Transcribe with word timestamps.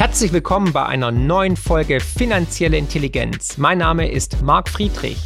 Herzlich 0.00 0.32
willkommen 0.32 0.72
bei 0.72 0.86
einer 0.86 1.10
neuen 1.10 1.58
Folge 1.58 2.00
Finanzielle 2.00 2.78
Intelligenz. 2.78 3.58
Mein 3.58 3.76
Name 3.76 4.10
ist 4.10 4.40
Marc 4.40 4.70
Friedrich. 4.70 5.18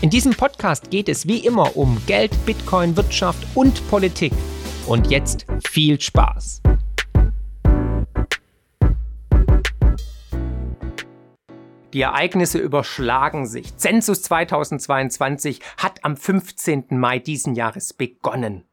In 0.00 0.08
diesem 0.08 0.32
Podcast 0.32 0.90
geht 0.90 1.10
es 1.10 1.28
wie 1.28 1.44
immer 1.44 1.76
um 1.76 2.00
Geld, 2.06 2.30
Bitcoin, 2.46 2.96
Wirtschaft 2.96 3.46
und 3.54 3.86
Politik. 3.90 4.32
Und 4.86 5.10
jetzt 5.10 5.44
viel 5.68 6.00
Spaß. 6.00 6.62
Die 11.92 12.00
Ereignisse 12.00 12.58
überschlagen 12.58 13.44
sich. 13.44 13.76
Zensus 13.76 14.22
2022 14.22 15.60
hat 15.76 16.02
am 16.06 16.16
15. 16.16 16.86
Mai 16.92 17.18
diesen 17.18 17.54
Jahres 17.54 17.92
begonnen. 17.92 18.64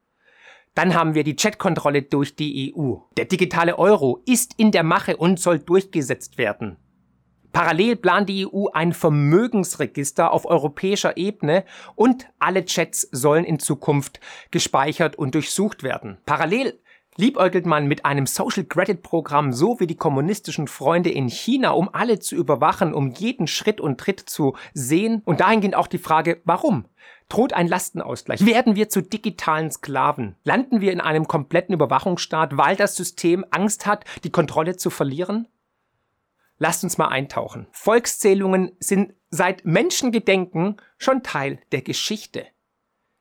Dann 0.74 0.94
haben 0.94 1.14
wir 1.14 1.24
die 1.24 1.36
Chatkontrolle 1.36 2.02
durch 2.02 2.36
die 2.36 2.74
EU. 2.74 2.96
Der 3.16 3.24
digitale 3.24 3.78
Euro 3.78 4.22
ist 4.26 4.54
in 4.56 4.70
der 4.70 4.82
Mache 4.82 5.16
und 5.16 5.40
soll 5.40 5.58
durchgesetzt 5.58 6.38
werden. 6.38 6.76
Parallel 7.52 7.96
plant 7.96 8.28
die 8.28 8.46
EU 8.46 8.66
ein 8.72 8.92
Vermögensregister 8.92 10.32
auf 10.32 10.46
europäischer 10.46 11.16
Ebene 11.16 11.64
und 11.96 12.28
alle 12.38 12.64
Chats 12.64 13.08
sollen 13.10 13.44
in 13.44 13.58
Zukunft 13.58 14.20
gespeichert 14.52 15.16
und 15.16 15.34
durchsucht 15.34 15.82
werden. 15.82 16.18
Parallel 16.26 16.78
liebäugelt 17.16 17.66
man 17.66 17.86
mit 17.86 18.04
einem 18.04 18.26
Social 18.26 18.64
Credit 18.64 19.02
Programm 19.02 19.52
so 19.52 19.80
wie 19.80 19.86
die 19.86 19.96
kommunistischen 19.96 20.68
Freunde 20.68 21.10
in 21.10 21.28
China, 21.28 21.70
um 21.70 21.88
alle 21.92 22.18
zu 22.18 22.34
überwachen, 22.34 22.94
um 22.94 23.10
jeden 23.10 23.46
Schritt 23.46 23.80
und 23.80 23.98
Tritt 23.98 24.20
zu 24.20 24.56
sehen. 24.74 25.22
Und 25.24 25.40
dahingehend 25.40 25.74
auch 25.74 25.86
die 25.86 25.98
Frage, 25.98 26.40
warum? 26.44 26.86
Droht 27.28 27.52
ein 27.52 27.68
Lastenausgleich? 27.68 28.44
Werden 28.44 28.74
wir 28.74 28.88
zu 28.88 29.02
digitalen 29.02 29.70
Sklaven? 29.70 30.36
Landen 30.42 30.80
wir 30.80 30.92
in 30.92 31.00
einem 31.00 31.28
kompletten 31.28 31.74
Überwachungsstaat, 31.74 32.56
weil 32.56 32.76
das 32.76 32.96
System 32.96 33.44
Angst 33.50 33.86
hat, 33.86 34.04
die 34.24 34.30
Kontrolle 34.30 34.76
zu 34.76 34.90
verlieren? 34.90 35.46
Lasst 36.58 36.84
uns 36.84 36.98
mal 36.98 37.08
eintauchen. 37.08 37.68
Volkszählungen 37.70 38.72
sind 38.80 39.14
seit 39.30 39.64
Menschengedenken 39.64 40.76
schon 40.98 41.22
Teil 41.22 41.60
der 41.72 41.82
Geschichte. 41.82 42.46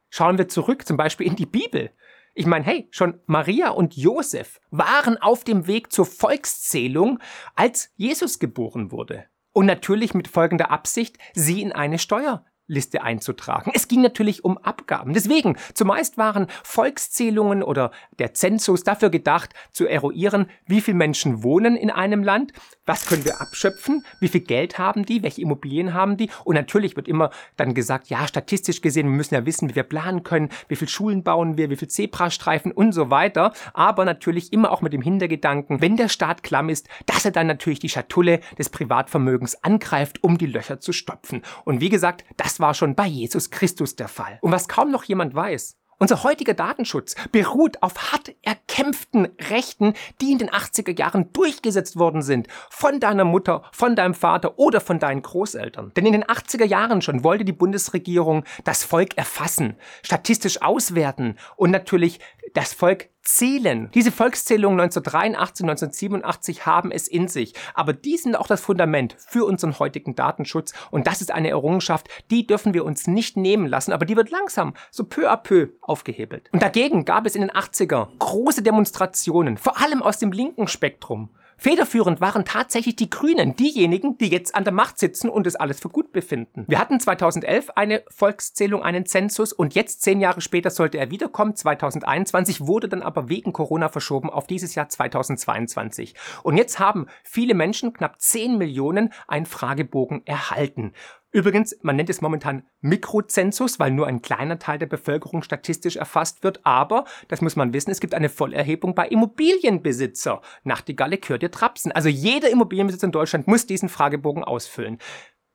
Schauen 0.10 0.38
wir 0.38 0.48
zurück 0.48 0.88
zum 0.88 0.98
Beispiel 0.98 1.28
in 1.28 1.36
die 1.36 1.46
Bibel. 1.46 1.92
Ich 2.40 2.46
meine, 2.46 2.64
hey, 2.64 2.88
schon 2.90 3.20
Maria 3.26 3.72
und 3.72 3.98
Josef 3.98 4.62
waren 4.72 5.18
auf 5.18 5.44
dem 5.44 5.68
Weg 5.68 5.92
zur 5.92 6.06
Volkszählung, 6.06 7.20
als 7.54 7.92
Jesus 7.98 8.40
geboren 8.40 8.94
wurde. 8.94 9.26
Und 9.52 9.66
natürlich 9.66 10.14
mit 10.14 10.30
folgender 10.30 10.72
Absicht, 10.72 11.18
sie 11.34 11.62
in 11.62 11.74
eine 11.74 12.00
Steuer 12.00 12.46
Liste 12.66 13.02
einzutragen. 13.02 13.72
Es 13.74 13.90
ging 13.90 14.02
natürlich 14.02 14.46
um 14.46 14.58
Abgaben. 14.58 15.14
Deswegen, 15.14 15.58
zumeist 15.74 16.18
waren 16.18 16.48
Volkszählungen 16.64 17.62
oder 17.62 17.92
der 18.20 18.34
Zensus 18.34 18.84
dafür 18.84 19.10
gedacht, 19.10 19.54
zu 19.74 19.86
eruieren, 19.86 20.50
wie 20.66 20.80
viele 20.80 20.96
Menschen 20.96 21.44
wohnen 21.44 21.76
in 21.76 21.90
einem 21.90 22.24
Land, 22.24 22.54
was 22.90 23.06
können 23.06 23.24
wir 23.24 23.40
abschöpfen, 23.40 24.04
wie 24.20 24.28
viel 24.28 24.42
Geld 24.42 24.80
haben 24.80 25.06
die, 25.06 25.22
welche 25.22 25.42
Immobilien 25.42 25.94
haben 25.94 26.18
die. 26.18 26.32
Und 26.44 26.56
natürlich 26.56 26.96
wird 26.96 27.08
immer 27.08 27.30
dann 27.56 27.76
gesagt, 27.76 28.10
ja, 28.10 28.28
statistisch 28.28 28.82
gesehen, 28.82 29.06
wir 29.06 29.16
müssen 29.16 29.36
ja 29.36 29.46
wissen, 29.46 29.70
wie 29.70 29.76
wir 29.76 29.84
planen 29.84 30.24
können, 30.24 30.50
wie 30.70 30.76
viele 30.76 30.90
Schulen 30.90 31.24
bauen 31.24 31.56
wir, 31.56 31.70
wie 31.70 31.76
viele 31.76 31.90
Zebrastreifen 31.90 32.72
und 32.72 32.92
so 32.92 33.12
weiter. 33.12 33.54
Aber 33.76 34.06
natürlich 34.06 34.52
immer 34.54 34.72
auch 34.72 34.82
mit 34.82 34.92
dem 34.92 35.04
Hintergedanken, 35.04 35.82
wenn 35.82 35.98
der 35.98 36.10
Staat 36.10 36.42
klamm 36.42 36.70
ist, 36.70 36.90
dass 37.06 37.26
er 37.26 37.32
dann 37.32 37.46
natürlich 37.46 37.78
die 37.78 37.90
Schatulle 37.90 38.40
des 38.58 38.70
Privatvermögens 38.70 39.64
angreift, 39.64 40.24
um 40.24 40.40
die 40.40 40.48
Löcher 40.48 40.80
zu 40.80 40.92
stopfen. 40.92 41.44
Und 41.66 41.82
wie 41.82 41.90
gesagt, 41.90 42.26
das 42.38 42.60
war 42.60 42.74
schon 42.74 42.96
bei 42.96 43.06
Jesus 43.06 43.52
Christus 43.52 43.98
der 43.98 44.08
Fall. 44.08 44.40
Und 44.42 44.52
was 44.52 44.68
kaum 44.68 44.90
noch 44.90 45.04
jemand 45.04 45.36
weiß, 45.36 45.78
unser 46.00 46.24
heutiger 46.24 46.54
Datenschutz 46.54 47.16
beruht 47.32 47.84
auf 47.84 48.12
hart 48.12 48.34
erkämpften 48.42 49.28
Rechten, 49.50 49.94
die 50.22 50.32
in 50.32 50.38
den 50.38 50.50
80er 50.50 50.98
Jahren 50.98 51.32
durchgesetzt 51.34 51.98
worden 51.98 52.22
sind. 52.22 52.48
Von 52.70 53.02
deiner 53.02 53.26
Mutter, 53.26 53.64
von 53.74 53.96
deinem 53.96 54.14
Vater 54.14 54.58
oder 54.58 54.80
von 54.80 55.00
deinen 55.00 55.22
Großeltern. 55.22 55.92
Denn 55.96 56.06
in 56.06 56.14
den 56.14 56.24
80er 56.24 56.66
Jahren 56.66 57.02
schon 57.02 57.24
wollte 57.24 57.44
die 57.44 57.52
Bundesregierung 57.52 58.46
das 58.64 58.84
Volk 58.84 59.18
erfassen, 59.18 59.76
statistisch 60.02 60.62
auswerten 60.62 61.38
und 61.58 61.72
natürlich 61.72 62.20
das 62.54 62.74
Volk 62.74 63.10
zählen. 63.36 63.90
Diese 63.94 64.12
Volkszählungen 64.12 64.80
1983, 64.80 65.64
1987 65.64 66.66
haben 66.66 66.92
es 66.92 67.08
in 67.08 67.28
sich. 67.28 67.54
Aber 67.74 67.94
die 67.94 68.18
sind 68.18 68.36
auch 68.36 68.48
das 68.48 68.62
Fundament 68.62 69.16
für 69.20 69.46
unseren 69.46 69.78
heutigen 69.78 70.16
Datenschutz. 70.16 70.74
Und 70.90 71.06
das 71.06 71.22
ist 71.22 71.32
eine 71.32 71.50
Errungenschaft, 71.50 72.10
die 72.32 72.48
dürfen 72.48 72.74
wir 72.74 72.86
uns 72.86 73.08
nicht 73.08 73.38
nehmen 73.38 73.68
lassen. 73.68 73.94
Aber 73.94 74.06
die 74.06 74.18
wird 74.18 74.32
langsam, 74.32 74.74
so 74.90 75.04
peu 75.04 75.32
à 75.32 75.38
peu 75.38 75.70
aufgehebelt. 75.82 76.50
Und 76.52 76.62
dagegen 76.64 77.06
gab 77.06 77.26
es 77.26 77.36
in 77.36 77.42
den 77.42 77.52
80er 77.52 78.08
große 78.18 78.64
Demonstrationen, 78.64 79.58
vor 79.58 79.80
allem 79.80 80.02
aus 80.02 80.18
dem 80.18 80.32
linken 80.32 80.68
Spektrum. 80.68 81.30
Federführend 81.60 82.22
waren 82.22 82.46
tatsächlich 82.46 82.96
die 82.96 83.10
Grünen, 83.10 83.54
diejenigen, 83.54 84.18
die 84.18 84.30
jetzt 84.30 84.56
an 84.56 84.64
der 84.64 84.72
Macht 84.72 84.98
sitzen 84.98 85.30
und 85.30 85.46
es 85.46 85.58
alles 85.58 85.82
für 85.82 85.90
gut 85.90 86.14
befinden. 86.14 86.64
Wir 86.70 86.80
hatten 86.80 87.02
2011 87.02 87.72
eine 87.76 88.02
Volkszählung, 88.10 88.82
einen 88.82 89.06
Zensus 89.06 89.52
und 89.52 89.76
jetzt 89.76 90.02
zehn 90.02 90.22
Jahre 90.22 90.40
später 90.40 90.70
sollte 90.70 90.98
er 90.98 91.12
wiederkommen. 91.12 91.58
2021 91.58 92.66
wurde 92.66 92.88
dann 92.88 93.02
aber 93.02 93.28
wegen 93.28 93.52
Corona 93.52 93.90
verschoben 93.90 94.30
auf 94.30 94.48
dieses 94.48 94.74
Jahr 94.74 94.88
2022. 94.88 96.16
Und 96.44 96.56
jetzt 96.56 96.80
haben 96.80 97.08
viele 97.26 97.56
Menschen, 97.56 97.92
knapp 97.92 98.22
10 98.22 98.58
Millionen, 98.58 99.12
einen 99.28 99.46
Fragebogen 99.46 100.26
erhalten. 100.26 100.94
Übrigens, 101.32 101.78
man 101.84 101.96
nennt 101.96 102.10
es 102.10 102.22
momentan 102.22 102.64
Mikrozensus, 102.82 103.80
weil 103.80 103.92
nur 103.92 104.08
ein 104.08 104.24
kleiner 104.24 104.58
Teil 104.58 104.80
der 104.80 104.88
Bevölkerung 104.88 105.44
statistisch 105.44 105.96
erfasst 105.96 106.44
wird. 106.44 106.66
Aber, 106.66 107.06
das 107.28 107.42
muss 107.42 107.56
man 107.56 107.72
wissen, 107.72 107.92
es 107.92 108.00
gibt 108.00 108.16
eine 108.16 108.30
Vollerhebung 108.30 108.96
bei 108.96 109.08
Immobilienbesitzer. 109.08 110.42
Nachtigalle 110.64 111.20
gehört 111.20 111.44
ihr 111.44 111.52
Trapsen. 111.52 111.92
Also 111.92 112.10
jeder 112.10 112.50
Immobilienbesitzer 112.50 113.06
in 113.06 113.12
Deutschland 113.12 113.48
muss 113.48 113.68
diesen 113.68 113.90
Fragebogen 113.90 114.44
ausfüllen. 114.44 114.98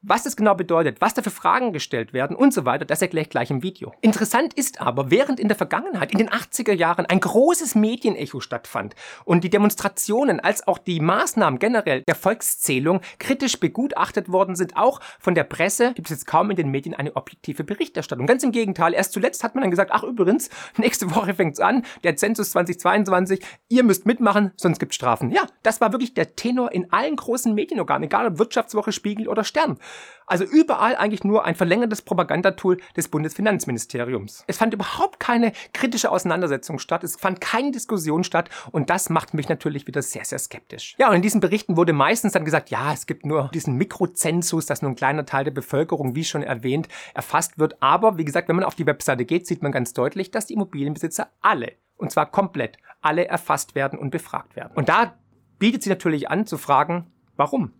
Was 0.06 0.24
das 0.24 0.36
genau 0.36 0.54
bedeutet, 0.54 1.00
was 1.00 1.14
da 1.14 1.22
für 1.22 1.30
Fragen 1.30 1.72
gestellt 1.72 2.12
werden 2.12 2.36
und 2.36 2.52
so 2.52 2.66
weiter, 2.66 2.84
das 2.84 3.00
erkläre 3.00 3.22
ich 3.22 3.30
gleich 3.30 3.50
im 3.50 3.62
Video. 3.62 3.94
Interessant 4.02 4.52
ist 4.52 4.82
aber, 4.82 5.10
während 5.10 5.40
in 5.40 5.48
der 5.48 5.56
Vergangenheit, 5.56 6.12
in 6.12 6.18
den 6.18 6.28
80er 6.28 6.74
Jahren, 6.74 7.06
ein 7.06 7.20
großes 7.20 7.74
Medienecho 7.74 8.40
stattfand 8.40 8.94
und 9.24 9.44
die 9.44 9.48
Demonstrationen 9.48 10.40
als 10.40 10.68
auch 10.68 10.76
die 10.76 11.00
Maßnahmen 11.00 11.58
generell 11.58 12.02
der 12.02 12.16
Volkszählung 12.16 13.00
kritisch 13.18 13.58
begutachtet 13.58 14.30
worden 14.30 14.56
sind, 14.56 14.76
auch 14.76 15.00
von 15.18 15.34
der 15.34 15.44
Presse, 15.44 15.94
gibt 15.94 16.08
es 16.08 16.18
jetzt 16.18 16.26
kaum 16.26 16.50
in 16.50 16.56
den 16.56 16.70
Medien 16.70 16.94
eine 16.94 17.16
objektive 17.16 17.64
Berichterstattung. 17.64 18.26
Ganz 18.26 18.42
im 18.42 18.52
Gegenteil, 18.52 18.92
erst 18.92 19.14
zuletzt 19.14 19.42
hat 19.42 19.54
man 19.54 19.62
dann 19.62 19.70
gesagt, 19.70 19.90
ach 19.90 20.02
übrigens, 20.02 20.50
nächste 20.76 21.14
Woche 21.14 21.32
fängt's 21.32 21.60
an, 21.60 21.82
der 22.02 22.16
Zensus 22.16 22.50
2022, 22.50 23.40
ihr 23.70 23.82
müsst 23.82 24.04
mitmachen, 24.04 24.52
sonst 24.58 24.80
gibt's 24.80 24.96
Strafen. 24.96 25.30
Ja, 25.30 25.46
das 25.62 25.80
war 25.80 25.92
wirklich 25.92 26.12
der 26.12 26.36
Tenor 26.36 26.72
in 26.72 26.92
allen 26.92 27.16
großen 27.16 27.54
Medienorganen, 27.54 28.04
egal 28.04 28.26
ob 28.26 28.38
Wirtschaftswoche, 28.38 28.92
Spiegel 28.92 29.28
oder 29.28 29.44
Stern. 29.44 29.78
Also 30.26 30.44
überall 30.44 30.96
eigentlich 30.96 31.24
nur 31.24 31.44
ein 31.44 31.54
verlängertes 31.54 32.02
Propagandatool 32.02 32.78
des 32.96 33.08
Bundesfinanzministeriums. 33.08 34.44
Es 34.46 34.56
fand 34.56 34.72
überhaupt 34.72 35.20
keine 35.20 35.52
kritische 35.72 36.10
Auseinandersetzung 36.10 36.78
statt, 36.78 37.04
es 37.04 37.16
fand 37.16 37.40
keine 37.40 37.72
Diskussion 37.72 38.24
statt 38.24 38.48
und 38.72 38.90
das 38.90 39.10
macht 39.10 39.34
mich 39.34 39.48
natürlich 39.48 39.86
wieder 39.86 40.02
sehr, 40.02 40.24
sehr 40.24 40.38
skeptisch. 40.38 40.94
Ja, 40.98 41.10
und 41.10 41.16
in 41.16 41.22
diesen 41.22 41.40
Berichten 41.40 41.76
wurde 41.76 41.92
meistens 41.92 42.32
dann 42.32 42.44
gesagt, 42.44 42.70
ja, 42.70 42.92
es 42.92 43.06
gibt 43.06 43.26
nur 43.26 43.50
diesen 43.52 43.76
Mikrozensus, 43.76 44.66
dass 44.66 44.82
nur 44.82 44.92
ein 44.92 44.96
kleiner 44.96 45.26
Teil 45.26 45.44
der 45.44 45.50
Bevölkerung, 45.50 46.14
wie 46.14 46.24
schon 46.24 46.42
erwähnt, 46.42 46.88
erfasst 47.14 47.58
wird. 47.58 47.82
Aber 47.82 48.16
wie 48.16 48.24
gesagt, 48.24 48.48
wenn 48.48 48.56
man 48.56 48.64
auf 48.64 48.74
die 48.74 48.86
Webseite 48.86 49.24
geht, 49.24 49.46
sieht 49.46 49.62
man 49.62 49.72
ganz 49.72 49.92
deutlich, 49.92 50.30
dass 50.30 50.46
die 50.46 50.54
Immobilienbesitzer 50.54 51.28
alle, 51.42 51.72
und 51.96 52.10
zwar 52.10 52.30
komplett, 52.30 52.78
alle 53.02 53.26
erfasst 53.26 53.74
werden 53.74 53.98
und 53.98 54.10
befragt 54.10 54.56
werden. 54.56 54.72
Und 54.74 54.88
da 54.88 55.14
bietet 55.58 55.82
sich 55.82 55.90
natürlich 55.90 56.30
an 56.30 56.46
zu 56.46 56.56
fragen, 56.56 57.12
warum? 57.36 57.72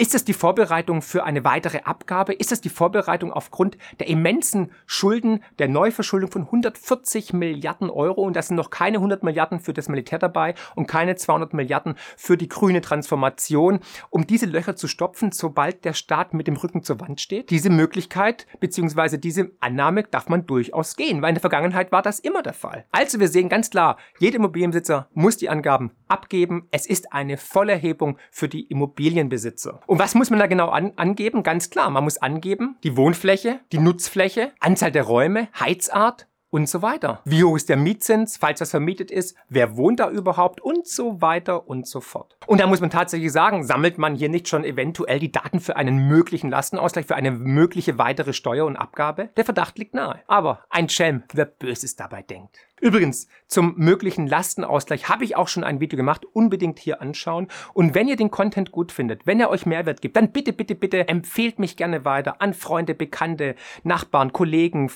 Ist 0.00 0.14
es 0.14 0.24
die 0.24 0.32
Vorbereitung 0.32 1.02
für 1.02 1.24
eine 1.24 1.42
weitere 1.42 1.80
Abgabe? 1.80 2.32
Ist 2.32 2.52
es 2.52 2.60
die 2.60 2.68
Vorbereitung 2.68 3.32
aufgrund 3.32 3.76
der 3.98 4.06
immensen 4.06 4.70
Schulden, 4.86 5.42
der 5.58 5.66
Neuverschuldung 5.66 6.30
von 6.30 6.42
140 6.42 7.32
Milliarden 7.32 7.90
Euro? 7.90 8.22
Und 8.22 8.36
da 8.36 8.42
sind 8.42 8.54
noch 8.54 8.70
keine 8.70 8.98
100 8.98 9.24
Milliarden 9.24 9.58
für 9.58 9.72
das 9.72 9.88
Militär 9.88 10.20
dabei 10.20 10.54
und 10.76 10.86
keine 10.86 11.16
200 11.16 11.52
Milliarden 11.52 11.96
für 12.16 12.36
die 12.36 12.48
grüne 12.48 12.80
Transformation, 12.80 13.80
um 14.08 14.24
diese 14.24 14.46
Löcher 14.46 14.76
zu 14.76 14.86
stopfen, 14.86 15.32
sobald 15.32 15.84
der 15.84 15.94
Staat 15.94 16.32
mit 16.32 16.46
dem 16.46 16.54
Rücken 16.54 16.84
zur 16.84 17.00
Wand 17.00 17.20
steht? 17.20 17.50
Diese 17.50 17.68
Möglichkeit 17.68 18.46
bzw. 18.60 19.18
diese 19.18 19.50
Annahme 19.58 20.04
darf 20.04 20.28
man 20.28 20.46
durchaus 20.46 20.94
gehen, 20.94 21.22
weil 21.22 21.30
in 21.30 21.34
der 21.34 21.40
Vergangenheit 21.40 21.90
war 21.90 22.02
das 22.02 22.20
immer 22.20 22.44
der 22.44 22.54
Fall. 22.54 22.84
Also 22.92 23.18
wir 23.18 23.26
sehen 23.26 23.48
ganz 23.48 23.68
klar, 23.70 23.96
jeder 24.20 24.36
Immobilienbesitzer 24.36 25.08
muss 25.12 25.38
die 25.38 25.48
Angaben 25.48 25.90
abgeben. 26.06 26.68
Es 26.70 26.86
ist 26.86 27.12
eine 27.12 27.36
Vollerhebung 27.36 28.16
für 28.30 28.48
die 28.48 28.62
Immobilienbesitzer. 28.62 29.80
Und 29.88 29.98
was 29.98 30.14
muss 30.14 30.28
man 30.28 30.38
da 30.38 30.46
genau 30.46 30.68
an, 30.68 30.92
angeben? 30.96 31.42
Ganz 31.42 31.70
klar, 31.70 31.88
man 31.88 32.04
muss 32.04 32.18
angeben 32.18 32.76
die 32.82 32.98
Wohnfläche, 32.98 33.60
die 33.72 33.78
Nutzfläche, 33.78 34.52
Anzahl 34.60 34.92
der 34.92 35.04
Räume, 35.04 35.48
Heizart, 35.58 36.26
und 36.50 36.68
so 36.68 36.82
weiter. 36.82 37.20
Wie 37.24 37.44
hoch 37.44 37.56
ist 37.56 37.68
der 37.68 37.76
Mietzins, 37.76 38.36
falls 38.38 38.58
das 38.58 38.70
vermietet 38.70 39.10
ist? 39.10 39.36
Wer 39.48 39.76
wohnt 39.76 40.00
da 40.00 40.10
überhaupt? 40.10 40.60
Und 40.60 40.86
so 40.86 41.20
weiter 41.20 41.68
und 41.68 41.86
so 41.86 42.00
fort. 42.00 42.36
Und 42.46 42.60
da 42.60 42.66
muss 42.66 42.80
man 42.80 42.90
tatsächlich 42.90 43.32
sagen, 43.32 43.64
sammelt 43.64 43.98
man 43.98 44.14
hier 44.14 44.28
nicht 44.28 44.48
schon 44.48 44.64
eventuell 44.64 45.18
die 45.18 45.32
Daten 45.32 45.60
für 45.60 45.76
einen 45.76 46.08
möglichen 46.08 46.50
Lastenausgleich, 46.50 47.06
für 47.06 47.16
eine 47.16 47.30
mögliche 47.30 47.98
weitere 47.98 48.32
Steuer 48.32 48.64
und 48.64 48.76
Abgabe? 48.76 49.28
Der 49.36 49.44
Verdacht 49.44 49.78
liegt 49.78 49.94
nahe. 49.94 50.20
Aber 50.26 50.64
ein 50.70 50.88
Schelm, 50.88 51.22
wer 51.32 51.44
Böses 51.44 51.96
dabei 51.96 52.22
denkt. 52.22 52.58
Übrigens, 52.80 53.28
zum 53.46 53.74
möglichen 53.76 54.26
Lastenausgleich 54.26 55.08
habe 55.08 55.24
ich 55.24 55.36
auch 55.36 55.48
schon 55.48 55.64
ein 55.64 55.80
Video 55.80 55.96
gemacht. 55.96 56.24
Unbedingt 56.32 56.78
hier 56.78 57.00
anschauen. 57.00 57.48
Und 57.74 57.94
wenn 57.94 58.08
ihr 58.08 58.16
den 58.16 58.30
Content 58.30 58.72
gut 58.72 58.92
findet, 58.92 59.26
wenn 59.26 59.40
er 59.40 59.50
euch 59.50 59.66
Mehrwert 59.66 60.00
gibt, 60.00 60.16
dann 60.16 60.32
bitte, 60.32 60.52
bitte, 60.52 60.74
bitte 60.74 61.08
empfehlt 61.08 61.58
mich 61.58 61.76
gerne 61.76 62.04
weiter 62.04 62.40
an 62.40 62.54
Freunde, 62.54 62.94
Bekannte, 62.94 63.54
Nachbarn, 63.82 64.32
Kollegen, 64.32 64.90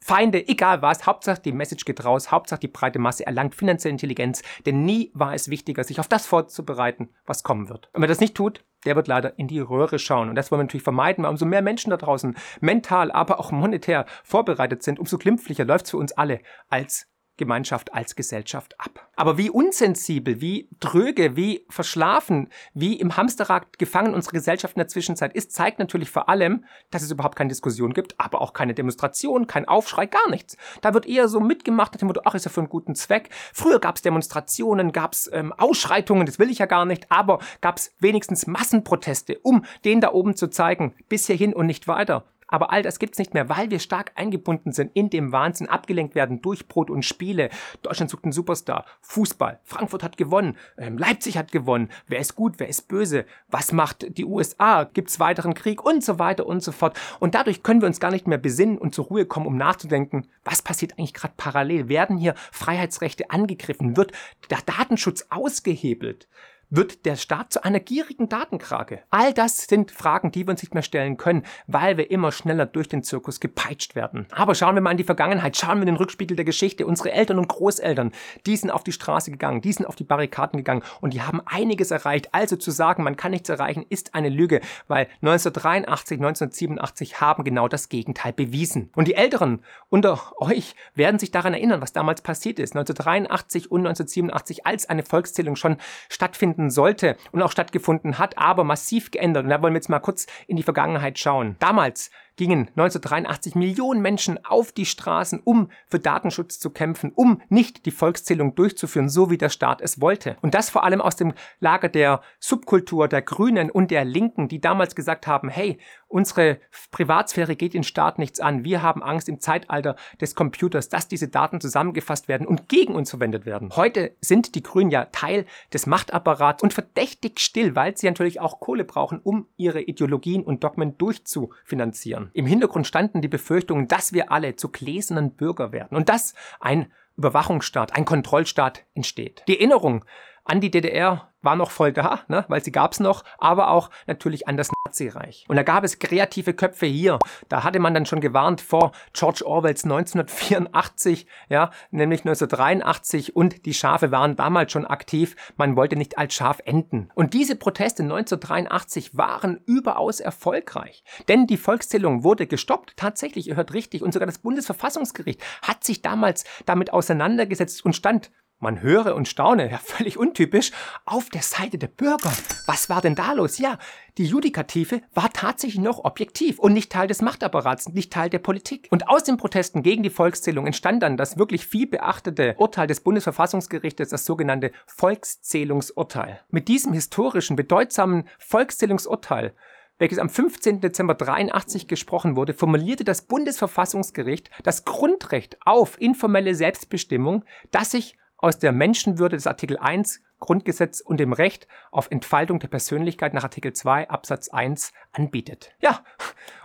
Feinde, 0.00 0.46
egal 0.48 0.82
was. 0.82 1.06
Hauptsache 1.06 1.40
die 1.42 1.52
Message 1.52 1.84
geht 1.84 2.04
raus. 2.04 2.30
Hauptsache 2.30 2.60
die 2.60 2.68
breite 2.68 2.98
Masse 2.98 3.26
erlangt 3.26 3.54
finanzielle 3.54 3.92
Intelligenz. 3.92 4.42
Denn 4.66 4.84
nie 4.84 5.10
war 5.14 5.34
es 5.34 5.48
wichtiger, 5.48 5.84
sich 5.84 6.00
auf 6.00 6.08
das 6.08 6.26
vorzubereiten, 6.26 7.08
was 7.26 7.42
kommen 7.42 7.68
wird. 7.68 7.88
Wenn 7.92 8.00
man 8.00 8.08
das 8.08 8.20
nicht 8.20 8.34
tut, 8.34 8.64
der 8.84 8.96
wird 8.96 9.08
leider 9.08 9.38
in 9.38 9.48
die 9.48 9.60
Röhre 9.60 9.98
schauen. 9.98 10.28
Und 10.28 10.34
das 10.34 10.50
wollen 10.50 10.60
wir 10.60 10.64
natürlich 10.64 10.82
vermeiden, 10.82 11.24
weil 11.24 11.30
umso 11.30 11.46
mehr 11.46 11.62
Menschen 11.62 11.90
da 11.90 11.96
draußen 11.96 12.36
mental, 12.60 13.10
aber 13.10 13.40
auch 13.40 13.50
monetär 13.50 14.06
vorbereitet 14.22 14.82
sind, 14.82 14.98
umso 14.98 15.18
glimpflicher 15.18 15.64
läuft 15.64 15.86
es 15.86 15.90
für 15.92 15.96
uns 15.96 16.12
alle 16.12 16.40
als 16.68 17.08
Gemeinschaft 17.36 17.92
als 17.94 18.14
Gesellschaft 18.14 18.78
ab. 18.78 19.08
Aber 19.16 19.38
wie 19.38 19.50
unsensibel, 19.50 20.40
wie 20.40 20.68
tröge, 20.80 21.36
wie 21.36 21.64
verschlafen, 21.68 22.48
wie 22.74 22.94
im 22.94 23.16
Hamsterrad 23.16 23.78
gefangen 23.78 24.14
unsere 24.14 24.34
Gesellschaft 24.34 24.76
in 24.76 24.80
der 24.80 24.88
Zwischenzeit 24.88 25.34
ist, 25.34 25.52
zeigt 25.52 25.78
natürlich 25.78 26.10
vor 26.10 26.28
allem, 26.28 26.64
dass 26.90 27.02
es 27.02 27.10
überhaupt 27.10 27.36
keine 27.36 27.48
Diskussion 27.48 27.92
gibt, 27.92 28.18
aber 28.18 28.40
auch 28.40 28.52
keine 28.52 28.74
Demonstration, 28.74 29.46
kein 29.46 29.66
Aufschrei, 29.66 30.06
gar 30.06 30.30
nichts. 30.30 30.56
Da 30.80 30.94
wird 30.94 31.06
eher 31.06 31.28
so 31.28 31.40
mitgemacht 31.40 31.92
nach 31.92 31.98
dem 31.98 32.08
Motto, 32.08 32.22
ach, 32.24 32.34
ist 32.34 32.44
ja 32.44 32.50
für 32.50 32.60
einen 32.60 32.68
guten 32.68 32.94
Zweck. 32.94 33.30
Früher 33.52 33.78
gab 33.78 33.96
es 33.96 34.02
Demonstrationen, 34.02 34.92
gab 34.92 35.12
es 35.12 35.30
ähm, 35.32 35.52
Ausschreitungen, 35.52 36.26
das 36.26 36.38
will 36.38 36.50
ich 36.50 36.58
ja 36.58 36.66
gar 36.66 36.84
nicht, 36.84 37.10
aber 37.10 37.38
gab 37.60 37.78
es 37.78 37.94
wenigstens 37.98 38.46
Massenproteste, 38.46 39.38
um 39.42 39.64
den 39.84 40.00
da 40.00 40.12
oben 40.12 40.36
zu 40.36 40.48
zeigen, 40.48 40.94
bis 41.08 41.26
hierhin 41.26 41.52
und 41.52 41.66
nicht 41.66 41.88
weiter. 41.88 42.24
Aber 42.48 42.72
all 42.72 42.82
das 42.82 42.98
gibt's 42.98 43.18
nicht 43.18 43.34
mehr, 43.34 43.48
weil 43.48 43.70
wir 43.70 43.78
stark 43.78 44.12
eingebunden 44.14 44.72
sind 44.72 44.90
in 44.94 45.10
dem 45.10 45.32
Wahnsinn, 45.32 45.68
abgelenkt 45.68 46.14
werden 46.14 46.42
durch 46.42 46.68
Brot 46.68 46.90
und 46.90 47.04
Spiele. 47.04 47.50
Deutschland 47.82 48.10
sucht 48.10 48.24
einen 48.24 48.32
Superstar. 48.32 48.84
Fußball. 49.00 49.60
Frankfurt 49.64 50.02
hat 50.02 50.16
gewonnen. 50.16 50.56
Ähm, 50.76 50.98
Leipzig 50.98 51.38
hat 51.38 51.52
gewonnen. 51.52 51.88
Wer 52.06 52.20
ist 52.20 52.34
gut? 52.34 52.54
Wer 52.58 52.68
ist 52.68 52.88
böse? 52.88 53.24
Was 53.48 53.72
macht 53.72 54.18
die 54.18 54.24
USA? 54.24 54.84
Gibt's 54.84 55.20
weiteren 55.20 55.54
Krieg? 55.54 55.84
Und 55.84 56.04
so 56.04 56.18
weiter 56.18 56.46
und 56.46 56.62
so 56.62 56.72
fort. 56.72 56.98
Und 57.20 57.34
dadurch 57.34 57.62
können 57.62 57.80
wir 57.80 57.88
uns 57.88 58.00
gar 58.00 58.10
nicht 58.10 58.26
mehr 58.26 58.38
besinnen 58.38 58.78
und 58.78 58.94
zur 58.94 59.06
Ruhe 59.06 59.26
kommen, 59.26 59.46
um 59.46 59.56
nachzudenken, 59.56 60.28
was 60.44 60.62
passiert 60.62 60.98
eigentlich 60.98 61.14
gerade 61.14 61.34
parallel? 61.36 61.88
Werden 61.88 62.16
hier 62.16 62.34
Freiheitsrechte 62.52 63.30
angegriffen? 63.30 63.96
Wird 63.96 64.12
der 64.50 64.58
Datenschutz 64.64 65.26
ausgehebelt? 65.30 66.28
Wird 66.70 67.04
der 67.04 67.16
Staat 67.16 67.52
zu 67.52 67.64
einer 67.64 67.80
gierigen 67.80 68.28
Datenkrake? 68.28 69.02
All 69.10 69.32
das 69.32 69.62
sind 69.64 69.90
Fragen, 69.90 70.32
die 70.32 70.46
wir 70.46 70.50
uns 70.50 70.62
nicht 70.62 70.74
mehr 70.74 70.82
stellen 70.82 71.16
können, 71.16 71.44
weil 71.66 71.96
wir 71.96 72.10
immer 72.10 72.32
schneller 72.32 72.66
durch 72.66 72.88
den 72.88 73.02
Zirkus 73.02 73.40
gepeitscht 73.40 73.94
werden. 73.94 74.26
Aber 74.30 74.54
schauen 74.54 74.74
wir 74.74 74.82
mal 74.82 74.92
in 74.92 74.96
die 74.96 75.04
Vergangenheit, 75.04 75.56
schauen 75.56 75.78
wir 75.78 75.82
in 75.82 75.86
den 75.86 75.96
Rückspiegel 75.96 76.36
der 76.36 76.44
Geschichte. 76.44 76.86
Unsere 76.86 77.12
Eltern 77.12 77.38
und 77.38 77.48
Großeltern, 77.48 78.12
die 78.46 78.56
sind 78.56 78.70
auf 78.70 78.84
die 78.84 78.92
Straße 78.92 79.30
gegangen, 79.30 79.60
die 79.60 79.72
sind 79.72 79.86
auf 79.86 79.96
die 79.96 80.04
Barrikaden 80.04 80.58
gegangen 80.58 80.82
und 81.00 81.14
die 81.14 81.22
haben 81.22 81.40
einiges 81.44 81.90
erreicht. 81.90 82.28
Also 82.32 82.56
zu 82.56 82.70
sagen, 82.70 83.04
man 83.04 83.16
kann 83.16 83.32
nichts 83.32 83.48
erreichen, 83.48 83.84
ist 83.88 84.14
eine 84.14 84.28
Lüge, 84.28 84.60
weil 84.88 85.06
1983, 85.22 86.18
1987 86.18 87.20
haben 87.20 87.44
genau 87.44 87.68
das 87.68 87.88
Gegenteil 87.88 88.32
bewiesen. 88.32 88.90
Und 88.94 89.08
die 89.08 89.14
Älteren 89.14 89.62
unter 89.88 90.32
euch 90.40 90.74
werden 90.94 91.18
sich 91.18 91.30
daran 91.30 91.54
erinnern, 91.54 91.80
was 91.80 91.92
damals 91.92 92.22
passiert 92.22 92.58
ist. 92.58 92.74
1983 92.74 93.70
und 93.70 93.80
1987, 93.80 94.66
als 94.66 94.88
eine 94.88 95.02
Volkszählung 95.02 95.56
schon 95.56 95.76
stattfinden 96.08 96.53
stattfinden 96.54 96.70
sollte 96.70 97.16
und 97.32 97.42
auch 97.42 97.50
stattgefunden 97.50 98.18
hat, 98.18 98.38
aber 98.38 98.64
massiv 98.64 99.10
geändert. 99.10 99.44
Und 99.44 99.50
da 99.50 99.60
wollen 99.62 99.74
wir 99.74 99.78
jetzt 99.78 99.88
mal 99.88 99.98
kurz 99.98 100.26
in 100.46 100.56
die 100.56 100.62
Vergangenheit 100.62 101.18
schauen. 101.18 101.56
Damals 101.58 102.10
gingen 102.36 102.68
1983 102.76 103.54
Millionen 103.54 104.02
Menschen 104.02 104.44
auf 104.44 104.72
die 104.72 104.86
Straßen, 104.86 105.40
um 105.44 105.70
für 105.86 105.98
Datenschutz 105.98 106.58
zu 106.58 106.70
kämpfen, 106.70 107.12
um 107.14 107.40
nicht 107.48 107.86
die 107.86 107.90
Volkszählung 107.90 108.54
durchzuführen, 108.54 109.08
so 109.08 109.30
wie 109.30 109.38
der 109.38 109.48
Staat 109.48 109.80
es 109.80 110.00
wollte. 110.00 110.36
Und 110.42 110.54
das 110.54 110.70
vor 110.70 110.84
allem 110.84 111.00
aus 111.00 111.16
dem 111.16 111.32
Lager 111.60 111.88
der 111.88 112.22
Subkultur, 112.40 113.08
der 113.08 113.22
Grünen 113.22 113.70
und 113.70 113.90
der 113.90 114.04
Linken, 114.04 114.48
die 114.48 114.60
damals 114.60 114.94
gesagt 114.94 115.26
haben, 115.26 115.48
hey, 115.48 115.78
unsere 116.08 116.60
Privatsphäre 116.90 117.56
geht 117.56 117.74
den 117.74 117.82
Staat 117.82 118.18
nichts 118.18 118.40
an. 118.40 118.64
Wir 118.64 118.82
haben 118.82 119.02
Angst 119.02 119.28
im 119.28 119.40
Zeitalter 119.40 119.96
des 120.20 120.34
Computers, 120.34 120.88
dass 120.88 121.08
diese 121.08 121.28
Daten 121.28 121.60
zusammengefasst 121.60 122.28
werden 122.28 122.46
und 122.46 122.68
gegen 122.68 122.94
uns 122.94 123.10
verwendet 123.10 123.46
werden. 123.46 123.70
Heute 123.74 124.12
sind 124.20 124.54
die 124.54 124.62
Grünen 124.62 124.90
ja 124.90 125.06
Teil 125.06 125.44
des 125.72 125.86
Machtapparats 125.86 126.62
und 126.62 126.72
verdächtig 126.72 127.40
still, 127.40 127.74
weil 127.74 127.96
sie 127.96 128.06
natürlich 128.06 128.40
auch 128.40 128.60
Kohle 128.60 128.84
brauchen, 128.84 129.20
um 129.22 129.48
ihre 129.56 129.82
Ideologien 129.82 130.44
und 130.44 130.62
Dogmen 130.62 130.96
durchzufinanzieren. 130.98 132.23
Im 132.32 132.46
Hintergrund 132.46 132.86
standen 132.86 133.20
die 133.20 133.28
Befürchtungen, 133.28 133.88
dass 133.88 134.12
wir 134.12 134.32
alle 134.32 134.56
zu 134.56 134.68
gläsernen 134.70 135.32
Bürger 135.32 135.72
werden 135.72 135.96
und 135.96 136.08
dass 136.08 136.34
ein 136.60 136.92
Überwachungsstaat, 137.16 137.94
ein 137.94 138.04
Kontrollstaat 138.04 138.84
entsteht. 138.94 139.44
Die 139.46 139.58
Erinnerung 139.58 140.04
an 140.44 140.60
die 140.60 140.70
DDR 140.70 141.30
war 141.44 141.56
noch 141.56 141.70
voll 141.70 141.92
da, 141.92 142.20
ne, 142.28 142.44
weil 142.48 142.64
sie 142.64 142.72
gab's 142.72 143.00
noch, 143.00 143.22
aber 143.38 143.70
auch 143.70 143.90
natürlich 144.06 144.48
an 144.48 144.56
das 144.56 144.70
Nazireich. 144.86 145.44
Und 145.48 145.56
da 145.56 145.62
gab 145.62 145.84
es 145.84 145.98
kreative 145.98 146.54
Köpfe 146.54 146.86
hier. 146.86 147.18
Da 147.48 147.64
hatte 147.64 147.78
man 147.78 147.94
dann 147.94 148.06
schon 148.06 148.20
gewarnt 148.20 148.60
vor 148.60 148.92
George 149.12 149.42
Orwells 149.44 149.84
1984, 149.84 151.26
ja, 151.48 151.70
nämlich 151.90 152.20
1983 152.20 153.36
und 153.36 153.66
die 153.66 153.74
Schafe 153.74 154.10
waren 154.10 154.36
damals 154.36 154.72
schon 154.72 154.86
aktiv. 154.86 155.36
Man 155.56 155.76
wollte 155.76 155.96
nicht 155.96 156.18
als 156.18 156.34
Schaf 156.34 156.60
enden. 156.64 157.10
Und 157.14 157.34
diese 157.34 157.56
Proteste 157.56 158.02
1983 158.02 159.16
waren 159.16 159.60
überaus 159.66 160.20
erfolgreich, 160.20 161.04
denn 161.28 161.46
die 161.46 161.56
Volkszählung 161.56 162.24
wurde 162.24 162.46
gestoppt. 162.46 162.96
Tatsächlich, 162.96 163.48
ihr 163.48 163.56
hört 163.56 163.74
richtig, 163.74 164.02
und 164.02 164.12
sogar 164.12 164.26
das 164.26 164.38
Bundesverfassungsgericht 164.38 165.42
hat 165.62 165.84
sich 165.84 166.02
damals 166.02 166.44
damit 166.64 166.92
auseinandergesetzt 166.92 167.84
und 167.84 167.94
stand 167.94 168.30
man 168.64 168.82
höre 168.82 169.14
und 169.14 169.28
staune, 169.28 169.70
ja 169.70 169.78
völlig 169.78 170.18
untypisch, 170.18 170.72
auf 171.04 171.30
der 171.30 171.42
Seite 171.42 171.78
der 171.78 171.86
Bürger. 171.86 172.32
Was 172.66 172.88
war 172.88 173.00
denn 173.00 173.14
da 173.14 173.32
los? 173.32 173.58
Ja, 173.58 173.78
die 174.18 174.24
Judikative 174.24 175.02
war 175.14 175.32
tatsächlich 175.32 175.80
noch 175.80 176.04
objektiv 176.04 176.58
und 176.58 176.72
nicht 176.72 176.90
Teil 176.90 177.06
des 177.06 177.22
Machtapparats, 177.22 177.90
nicht 177.90 178.12
Teil 178.12 178.30
der 178.30 178.40
Politik. 178.40 178.88
Und 178.90 179.08
aus 179.08 179.22
den 179.22 179.36
Protesten 179.36 179.84
gegen 179.84 180.02
die 180.02 180.10
Volkszählung 180.10 180.66
entstand 180.66 181.02
dann 181.02 181.16
das 181.16 181.38
wirklich 181.38 181.66
viel 181.66 181.86
beachtete 181.86 182.54
Urteil 182.58 182.88
des 182.88 183.00
Bundesverfassungsgerichtes, 183.00 184.08
das 184.08 184.24
sogenannte 184.24 184.72
Volkszählungsurteil. 184.86 186.40
Mit 186.48 186.66
diesem 186.68 186.92
historischen, 186.92 187.56
bedeutsamen 187.56 188.24
Volkszählungsurteil 188.38 189.54
welches 189.98 190.18
am 190.18 190.28
15. 190.28 190.80
Dezember 190.80 191.14
83 191.14 191.86
gesprochen 191.86 192.36
wurde, 192.36 192.52
formulierte 192.52 193.04
das 193.04 193.22
Bundesverfassungsgericht 193.22 194.50
das 194.64 194.84
Grundrecht 194.84 195.56
auf 195.64 196.00
informelle 196.00 196.54
Selbstbestimmung, 196.54 197.44
das 197.70 197.92
sich 197.92 198.16
aus 198.44 198.58
der 198.58 198.72
Menschenwürde 198.72 199.36
des 199.36 199.46
Artikel 199.46 199.78
1 199.78 200.20
Grundgesetz 200.38 201.00
und 201.00 201.18
dem 201.18 201.32
Recht 201.32 201.66
auf 201.90 202.10
Entfaltung 202.10 202.58
der 202.58 202.68
Persönlichkeit 202.68 203.32
nach 203.32 203.44
Artikel 203.44 203.72
2 203.72 204.10
Absatz 204.10 204.50
1 204.50 204.92
anbietet. 205.12 205.72
Ja, 205.80 206.04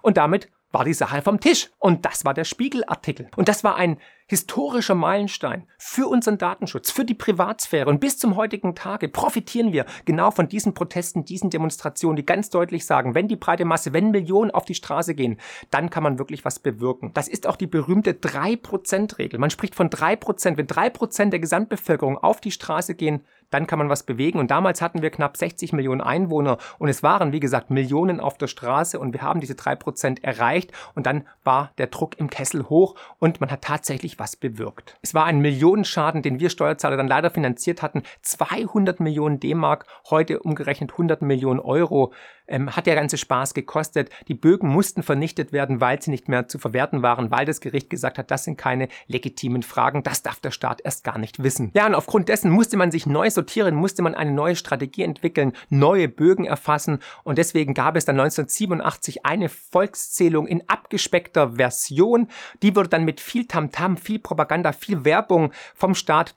und 0.01 0.17
damit 0.17 0.51
war 0.73 0.83
die 0.83 0.93
Sache 0.93 1.21
vom 1.21 1.39
Tisch. 1.39 1.71
Und 1.79 2.03
das 2.03 2.25
war 2.25 2.33
der 2.33 2.43
Spiegelartikel. 2.43 3.31
Und 3.37 3.47
das 3.47 3.63
war 3.63 3.77
ein 3.77 3.97
historischer 4.29 4.93
Meilenstein 4.93 5.67
für 5.79 6.07
unseren 6.07 6.37
Datenschutz, 6.37 6.91
für 6.91 7.03
die 7.03 7.15
Privatsphäre. 7.15 7.89
Und 7.89 7.99
bis 7.99 8.19
zum 8.19 8.35
heutigen 8.35 8.75
Tage 8.75 9.09
profitieren 9.09 9.73
wir 9.73 9.85
genau 10.05 10.29
von 10.29 10.47
diesen 10.47 10.75
Protesten, 10.75 11.25
diesen 11.25 11.49
Demonstrationen, 11.49 12.15
die 12.15 12.25
ganz 12.25 12.51
deutlich 12.51 12.85
sagen, 12.85 13.15
wenn 13.15 13.27
die 13.27 13.35
breite 13.35 13.65
Masse, 13.65 13.91
wenn 13.91 14.11
Millionen 14.11 14.51
auf 14.51 14.65
die 14.65 14.75
Straße 14.75 15.15
gehen, 15.15 15.39
dann 15.71 15.89
kann 15.89 16.03
man 16.03 16.19
wirklich 16.19 16.45
was 16.45 16.59
bewirken. 16.59 17.09
Das 17.15 17.27
ist 17.27 17.47
auch 17.47 17.55
die 17.55 17.65
berühmte 17.65 18.11
3%-Regel. 18.11 19.39
Man 19.39 19.49
spricht 19.49 19.73
von 19.73 19.89
3%. 19.89 20.57
Wenn 20.57 20.67
3% 20.67 21.29
der 21.31 21.39
Gesamtbevölkerung 21.39 22.19
auf 22.19 22.39
die 22.39 22.51
Straße 22.51 22.93
gehen, 22.93 23.21
dann 23.49 23.67
kann 23.67 23.79
man 23.79 23.89
was 23.89 24.03
bewegen. 24.03 24.39
Und 24.39 24.51
damals 24.51 24.81
hatten 24.81 25.01
wir 25.01 25.09
knapp 25.09 25.37
60 25.37 25.73
Millionen 25.73 26.01
Einwohner 26.01 26.57
und 26.77 26.89
es 26.89 27.03
waren, 27.03 27.31
wie 27.31 27.39
gesagt, 27.39 27.71
Millionen 27.71 28.19
auf 28.19 28.37
der 28.37 28.47
Straße 28.47 28.99
und 28.99 29.13
wir 29.13 29.21
haben 29.21 29.39
diese 29.39 29.53
3% 29.53 30.23
erreicht 30.23 30.71
und 30.95 31.05
dann 31.05 31.25
war 31.43 31.71
der 31.77 31.87
Druck 31.87 32.19
im 32.19 32.29
Kessel 32.29 32.69
hoch 32.69 32.95
und 33.17 33.41
man 33.41 33.51
hat 33.51 33.63
tatsächlich 33.63 34.18
was 34.19 34.35
bewirkt. 34.35 34.97
Es 35.01 35.13
war 35.13 35.25
ein 35.25 35.39
Millionenschaden, 35.39 36.21
den 36.21 36.39
wir 36.39 36.49
Steuerzahler 36.49 36.97
dann 36.97 37.07
leider 37.07 37.29
finanziert 37.29 37.81
hatten. 37.81 38.03
200 38.21 38.99
Millionen 38.99 39.39
D-Mark, 39.39 39.85
heute 40.09 40.39
umgerechnet 40.39 40.91
100 40.91 41.21
Millionen 41.21 41.59
Euro. 41.59 42.13
Ähm, 42.49 42.75
hat 42.75 42.87
der 42.87 42.95
ganze 42.95 43.17
Spaß 43.17 43.53
gekostet. 43.53 44.09
Die 44.27 44.33
Bögen 44.33 44.67
mussten 44.67 45.03
vernichtet 45.03 45.53
werden, 45.53 45.79
weil 45.81 46.01
sie 46.01 46.09
nicht 46.09 46.27
mehr 46.27 46.47
zu 46.47 46.57
verwerten 46.57 47.03
waren, 47.03 47.29
weil 47.31 47.45
das 47.45 47.61
Gericht 47.61 47.89
gesagt 47.89 48.17
hat, 48.17 48.31
das 48.31 48.43
sind 48.43 48.57
keine 48.57 48.87
legitimen 49.07 49.61
Fragen. 49.61 50.03
Das 50.03 50.23
darf 50.23 50.39
der 50.39 50.51
Staat 50.51 50.81
erst 50.83 51.03
gar 51.03 51.19
nicht 51.19 51.43
wissen. 51.43 51.71
Ja, 51.75 51.85
und 51.85 51.93
aufgrund 51.95 52.27
dessen 52.27 52.49
musste 52.49 52.75
man 52.75 52.91
sich 52.91 53.05
neu 53.05 53.29
sortieren, 53.29 53.75
musste 53.75 54.01
man 54.01 54.15
eine 54.15 54.31
neue 54.31 54.55
Strategie 54.55 55.03
entwickeln, 55.03 55.53
neue 55.69 56.09
Bögen 56.09 56.45
erfassen. 56.45 56.99
Und 57.23 57.37
deswegen 57.37 57.73
gab 57.75 57.95
es 57.95 58.05
dann 58.05 58.19
1987 58.19 59.25
eine 59.25 59.49
Volkszählung 59.49 60.47
in 60.47 60.67
abgespeckter 60.67 61.53
Version. 61.53 62.27
Die 62.63 62.75
wurde 62.75 62.89
dann 62.89 63.05
mit 63.05 63.21
viel 63.21 63.45
Tamtam, 63.45 63.93
-Tam, 63.93 63.97
viel 63.97 64.19
Propaganda, 64.19 64.71
viel 64.71 65.05
Werbung 65.05 65.51
vom 65.75 65.93
Staat 65.93 66.35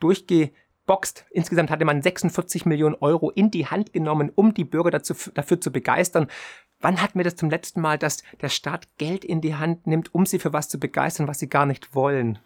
durchgeboxt. 0.87 1.25
Insgesamt 1.31 1.71
hatte 1.71 1.85
man 1.85 2.03
46 2.03 2.67
Millionen 2.67 2.97
Euro 2.97 3.31
in 3.31 3.51
die 3.51 3.67
Hand 3.67 3.93
genommen, 3.93 4.31
um 4.35 4.55
die 4.55 4.65
Bürger 4.65 4.91
dazu, 4.91 5.15
dafür 5.35 5.61
zu 5.61 5.71
begeistern. 5.71 6.29
Wann 6.81 7.01
hatten 7.01 7.19
wir 7.19 7.25
das 7.25 7.37
zum 7.37 7.51
letzten 7.51 7.81
Mal, 7.81 7.99
dass 7.99 8.23
der 8.41 8.49
Staat 8.49 8.89
Geld 8.99 9.25
in 9.25 9.41
die 9.41 9.55
Hand 9.55 9.87
nimmt, 9.87 10.15
um 10.15 10.27
sie 10.27 10.39
für 10.39 10.53
was 10.53 10.69
zu 10.69 10.79
begeistern, 10.79 11.29
was 11.29 11.39
sie 11.39 11.49
gar 11.49 11.67
nicht 11.67 11.95
wollen? 11.95 12.39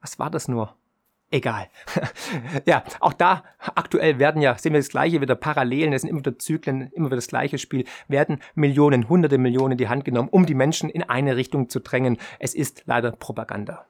Was 0.00 0.18
war 0.18 0.30
das 0.30 0.46
nur? 0.46 0.74
Egal. 1.32 1.68
ja, 2.66 2.84
auch 3.00 3.12
da 3.12 3.42
aktuell 3.74 4.20
werden 4.20 4.40
ja, 4.40 4.56
sehen 4.56 4.72
wir 4.72 4.78
das 4.78 4.90
gleiche 4.90 5.20
wieder 5.20 5.34
Parallelen, 5.34 5.92
es 5.92 6.02
sind 6.02 6.10
immer 6.10 6.20
wieder 6.20 6.38
Zyklen, 6.38 6.92
immer 6.92 7.06
wieder 7.06 7.16
das 7.16 7.26
gleiche 7.26 7.58
Spiel, 7.58 7.84
werden 8.06 8.40
Millionen, 8.54 9.08
hunderte 9.08 9.36
Millionen 9.36 9.72
in 9.72 9.78
die 9.78 9.88
Hand 9.88 10.04
genommen, 10.04 10.28
um 10.28 10.46
die 10.46 10.54
Menschen 10.54 10.88
in 10.88 11.02
eine 11.02 11.34
Richtung 11.34 11.68
zu 11.68 11.80
drängen. 11.80 12.18
Es 12.38 12.54
ist 12.54 12.84
leider 12.86 13.10
Propaganda 13.10 13.86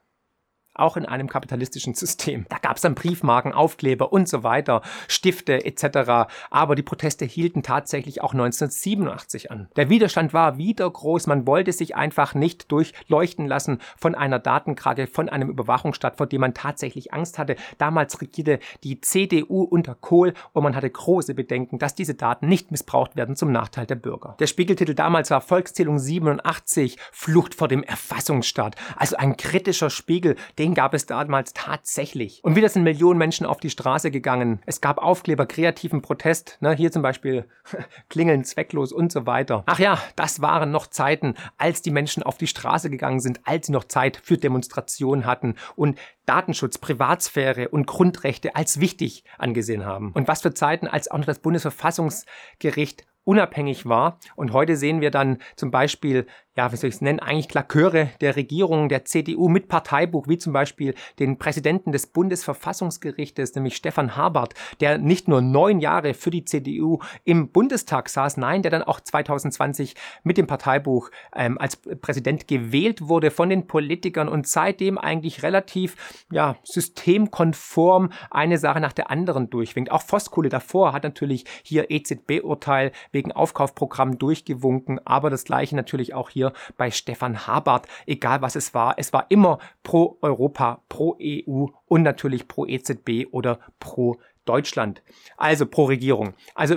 auch 0.78 0.96
in 0.96 1.06
einem 1.06 1.28
kapitalistischen 1.28 1.94
System. 1.94 2.46
Da 2.48 2.58
gab 2.58 2.76
es 2.76 2.82
dann 2.82 2.94
Briefmarken, 2.94 3.52
Aufkleber 3.52 4.12
und 4.12 4.28
so 4.28 4.42
weiter, 4.42 4.82
Stifte 5.08 5.64
etc. 5.64 6.28
Aber 6.50 6.74
die 6.74 6.82
Proteste 6.82 7.24
hielten 7.24 7.62
tatsächlich 7.62 8.22
auch 8.22 8.32
1987 8.32 9.50
an. 9.50 9.68
Der 9.76 9.88
Widerstand 9.88 10.32
war 10.32 10.58
wieder 10.58 10.90
groß. 10.90 11.26
Man 11.26 11.46
wollte 11.46 11.72
sich 11.72 11.96
einfach 11.96 12.34
nicht 12.34 12.70
durchleuchten 12.72 13.46
lassen 13.46 13.78
von 13.96 14.14
einer 14.14 14.38
Datenkrake, 14.38 15.06
von 15.06 15.28
einem 15.28 15.50
Überwachungsstaat, 15.50 16.16
vor 16.16 16.26
dem 16.26 16.40
man 16.40 16.54
tatsächlich 16.54 17.12
Angst 17.12 17.38
hatte. 17.38 17.56
Damals 17.78 18.20
regierte 18.20 18.58
die 18.84 19.00
CDU 19.00 19.62
unter 19.62 19.94
Kohl 19.94 20.34
und 20.52 20.62
man 20.62 20.74
hatte 20.74 20.90
große 20.90 21.34
Bedenken, 21.34 21.78
dass 21.78 21.94
diese 21.94 22.14
Daten 22.14 22.48
nicht 22.48 22.70
missbraucht 22.70 23.16
werden 23.16 23.36
zum 23.36 23.52
Nachteil 23.52 23.86
der 23.86 23.94
Bürger. 23.94 24.36
Der 24.38 24.46
Spiegeltitel 24.46 24.94
damals 24.94 25.30
war 25.30 25.40
Volkszählung 25.40 25.98
87, 25.98 26.98
Flucht 27.12 27.54
vor 27.54 27.68
dem 27.68 27.82
Erfassungsstaat. 27.82 28.76
Also 28.96 29.16
ein 29.16 29.36
kritischer 29.36 29.90
Spiegel, 29.90 30.36
den 30.58 30.65
den 30.66 30.74
gab 30.74 30.94
es 30.94 31.06
damals 31.06 31.52
tatsächlich. 31.52 32.42
Und 32.42 32.56
wieder 32.56 32.68
sind 32.68 32.82
Millionen 32.82 33.18
Menschen 33.18 33.46
auf 33.46 33.60
die 33.60 33.70
Straße 33.70 34.10
gegangen. 34.10 34.60
Es 34.66 34.80
gab 34.80 34.98
Aufkleber, 34.98 35.46
kreativen 35.46 36.02
Protest. 36.02 36.58
Ne, 36.60 36.72
hier 36.72 36.90
zum 36.90 37.02
Beispiel 37.02 37.44
Klingeln 38.08 38.42
zwecklos 38.42 38.90
und 38.90 39.12
so 39.12 39.26
weiter. 39.26 39.62
Ach 39.66 39.78
ja, 39.78 39.96
das 40.16 40.42
waren 40.42 40.72
noch 40.72 40.88
Zeiten, 40.88 41.34
als 41.56 41.82
die 41.82 41.92
Menschen 41.92 42.24
auf 42.24 42.36
die 42.36 42.48
Straße 42.48 42.90
gegangen 42.90 43.20
sind, 43.20 43.42
als 43.44 43.66
sie 43.66 43.72
noch 43.72 43.84
Zeit 43.84 44.20
für 44.24 44.38
Demonstrationen 44.38 45.24
hatten 45.24 45.54
und 45.76 46.00
Datenschutz, 46.24 46.78
Privatsphäre 46.78 47.68
und 47.68 47.86
Grundrechte 47.86 48.56
als 48.56 48.80
wichtig 48.80 49.22
angesehen 49.38 49.86
haben. 49.86 50.10
Und 50.14 50.26
was 50.26 50.42
für 50.42 50.52
Zeiten, 50.52 50.88
als 50.88 51.08
auch 51.08 51.18
noch 51.18 51.26
das 51.26 51.38
Bundesverfassungsgericht 51.38 53.06
unabhängig 53.22 53.86
war. 53.86 54.18
Und 54.36 54.52
heute 54.52 54.76
sehen 54.76 55.00
wir 55.00 55.10
dann 55.10 55.38
zum 55.56 55.70
Beispiel 55.70 56.26
ja, 56.56 56.72
wie 56.72 56.76
soll 56.76 56.88
ich 56.88 56.96
es 56.96 57.00
nennen, 57.02 57.20
eigentlich 57.20 57.48
Klaköre 57.48 58.10
der 58.20 58.36
Regierung, 58.36 58.88
der 58.88 59.04
CDU 59.04 59.48
mit 59.48 59.68
Parteibuch, 59.68 60.26
wie 60.26 60.38
zum 60.38 60.54
Beispiel 60.54 60.94
den 61.18 61.38
Präsidenten 61.38 61.92
des 61.92 62.06
Bundesverfassungsgerichtes, 62.06 63.54
nämlich 63.54 63.76
Stefan 63.76 64.16
Habart, 64.16 64.54
der 64.80 64.96
nicht 64.96 65.28
nur 65.28 65.42
neun 65.42 65.80
Jahre 65.80 66.14
für 66.14 66.30
die 66.30 66.44
CDU 66.44 67.00
im 67.24 67.50
Bundestag 67.50 68.08
saß, 68.08 68.38
nein, 68.38 68.62
der 68.62 68.70
dann 68.70 68.82
auch 68.82 69.00
2020 69.00 69.94
mit 70.22 70.38
dem 70.38 70.46
Parteibuch 70.46 71.10
ähm, 71.34 71.58
als 71.58 71.76
Präsident 71.76 72.48
gewählt 72.48 73.06
wurde 73.06 73.30
von 73.30 73.50
den 73.50 73.66
Politikern 73.66 74.28
und 74.28 74.46
seitdem 74.46 74.96
eigentlich 74.96 75.42
relativ 75.42 76.24
ja, 76.32 76.56
systemkonform 76.64 78.12
eine 78.30 78.56
Sache 78.56 78.80
nach 78.80 78.94
der 78.94 79.10
anderen 79.10 79.50
durchwinkt. 79.50 79.90
Auch 79.90 80.02
Voskuhle 80.02 80.48
davor 80.48 80.94
hat 80.94 81.04
natürlich 81.04 81.44
hier 81.62 81.90
EZB-Urteil 81.90 82.92
wegen 83.12 83.32
Aufkaufprogramm 83.32 84.18
durchgewunken, 84.18 85.00
aber 85.04 85.28
das 85.28 85.44
gleiche 85.44 85.76
natürlich 85.76 86.14
auch 86.14 86.30
hier 86.30 86.45
hier 86.46 86.74
bei 86.76 86.90
Stefan 86.90 87.46
Habart, 87.46 87.86
egal 88.06 88.42
was 88.42 88.56
es 88.56 88.74
war. 88.74 88.94
Es 88.98 89.12
war 89.12 89.26
immer 89.28 89.58
pro 89.82 90.18
Europa, 90.20 90.82
pro 90.88 91.16
EU 91.20 91.66
und 91.86 92.02
natürlich 92.02 92.48
pro 92.48 92.66
EZB 92.66 93.26
oder 93.30 93.58
pro 93.80 94.18
Deutschland. 94.44 95.02
Also 95.36 95.66
pro 95.66 95.84
Regierung. 95.86 96.34
Also 96.54 96.76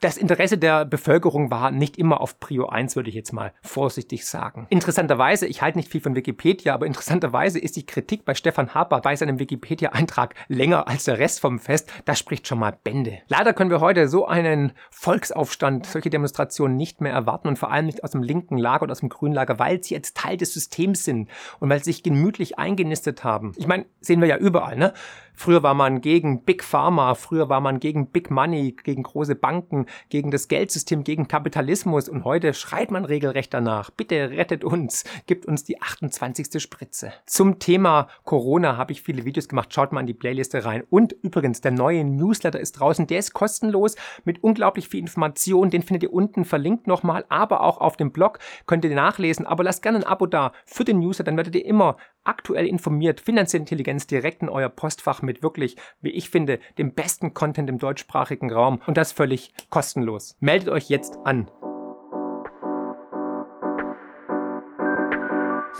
das 0.00 0.16
Interesse 0.16 0.56
der 0.56 0.86
Bevölkerung 0.86 1.50
war 1.50 1.70
nicht 1.70 1.98
immer 1.98 2.20
auf 2.20 2.40
Prio 2.40 2.66
1, 2.66 2.96
würde 2.96 3.10
ich 3.10 3.14
jetzt 3.14 3.32
mal 3.32 3.52
vorsichtig 3.62 4.26
sagen. 4.26 4.66
Interessanterweise, 4.70 5.46
ich 5.46 5.60
halte 5.60 5.78
nicht 5.78 5.90
viel 5.90 6.00
von 6.00 6.16
Wikipedia, 6.16 6.72
aber 6.72 6.86
interessanterweise 6.86 7.58
ist 7.58 7.76
die 7.76 7.84
Kritik 7.84 8.24
bei 8.24 8.34
Stefan 8.34 8.74
Harper 8.74 9.00
bei 9.00 9.14
seinem 9.14 9.38
Wikipedia-Eintrag 9.38 10.34
länger 10.48 10.88
als 10.88 11.04
der 11.04 11.18
Rest 11.18 11.40
vom 11.40 11.58
Fest. 11.58 11.92
Das 12.06 12.18
spricht 12.18 12.48
schon 12.48 12.58
mal 12.58 12.76
Bände. 12.82 13.18
Leider 13.28 13.52
können 13.52 13.70
wir 13.70 13.80
heute 13.80 14.08
so 14.08 14.26
einen 14.26 14.72
Volksaufstand, 14.90 15.84
solche 15.86 16.08
Demonstrationen 16.08 16.76
nicht 16.76 17.02
mehr 17.02 17.12
erwarten 17.12 17.48
und 17.48 17.58
vor 17.58 17.70
allem 17.70 17.86
nicht 17.86 18.02
aus 18.02 18.12
dem 18.12 18.22
linken 18.22 18.56
Lager 18.56 18.84
oder 18.84 18.92
aus 18.92 19.00
dem 19.00 19.10
grünen 19.10 19.34
Lager, 19.34 19.58
weil 19.58 19.84
sie 19.84 19.94
jetzt 19.94 20.16
Teil 20.16 20.38
des 20.38 20.54
Systems 20.54 21.04
sind 21.04 21.28
und 21.58 21.68
weil 21.68 21.78
sie 21.80 21.92
sich 21.92 22.02
gemütlich 22.02 22.58
eingenistet 22.58 23.22
haben. 23.22 23.52
Ich 23.56 23.66
meine, 23.66 23.84
sehen 24.00 24.20
wir 24.20 24.28
ja 24.28 24.38
überall, 24.38 24.76
ne? 24.76 24.94
Früher 25.42 25.62
war 25.62 25.72
man 25.72 26.02
gegen 26.02 26.44
Big 26.44 26.62
Pharma, 26.62 27.14
früher 27.14 27.48
war 27.48 27.62
man 27.62 27.80
gegen 27.80 28.10
Big 28.10 28.30
Money, 28.30 28.72
gegen 28.72 29.02
große 29.02 29.34
Banken, 29.34 29.86
gegen 30.10 30.30
das 30.30 30.48
Geldsystem, 30.48 31.02
gegen 31.02 31.28
Kapitalismus 31.28 32.10
und 32.10 32.26
heute 32.26 32.52
schreit 32.52 32.90
man 32.90 33.06
regelrecht 33.06 33.54
danach. 33.54 33.90
Bitte 33.90 34.32
rettet 34.32 34.64
uns, 34.64 35.02
gibt 35.24 35.46
uns 35.46 35.64
die 35.64 35.80
28. 35.80 36.62
Spritze. 36.62 37.14
Zum 37.24 37.58
Thema 37.58 38.08
Corona 38.24 38.76
habe 38.76 38.92
ich 38.92 39.00
viele 39.00 39.24
Videos 39.24 39.48
gemacht, 39.48 39.72
schaut 39.72 39.92
mal 39.92 40.02
in 40.02 40.06
die 40.06 40.12
Playliste 40.12 40.66
rein. 40.66 40.84
Und 40.90 41.14
übrigens, 41.22 41.62
der 41.62 41.70
neue 41.70 42.04
Newsletter 42.04 42.60
ist 42.60 42.72
draußen, 42.72 43.06
der 43.06 43.20
ist 43.20 43.32
kostenlos 43.32 43.96
mit 44.26 44.44
unglaublich 44.44 44.90
viel 44.90 45.00
Information, 45.00 45.70
den 45.70 45.80
findet 45.80 46.02
ihr 46.02 46.12
unten 46.12 46.44
verlinkt 46.44 46.86
nochmal, 46.86 47.24
aber 47.30 47.62
auch 47.62 47.78
auf 47.78 47.96
dem 47.96 48.12
Blog 48.12 48.40
könnt 48.66 48.84
ihr 48.84 48.94
nachlesen. 48.94 49.46
Aber 49.46 49.64
lasst 49.64 49.82
gerne 49.82 50.00
ein 50.00 50.04
Abo 50.04 50.26
da 50.26 50.52
für 50.66 50.84
den 50.84 50.98
Newsletter, 50.98 51.30
dann 51.30 51.38
werdet 51.38 51.54
ihr 51.54 51.64
immer 51.64 51.96
aktuell 52.24 52.66
informiert, 52.66 53.20
finanzielle 53.20 53.62
Intelligenz 53.62 54.06
direkt 54.06 54.42
in 54.42 54.48
euer 54.48 54.68
Postfach 54.68 55.22
mit 55.22 55.42
wirklich, 55.42 55.76
wie 56.00 56.10
ich 56.10 56.30
finde, 56.30 56.58
dem 56.78 56.94
besten 56.94 57.34
Content 57.34 57.68
im 57.68 57.78
deutschsprachigen 57.78 58.52
Raum 58.52 58.80
und 58.86 58.96
das 58.96 59.12
völlig 59.12 59.52
kostenlos. 59.70 60.36
Meldet 60.40 60.68
euch 60.68 60.88
jetzt 60.88 61.18
an. 61.24 61.50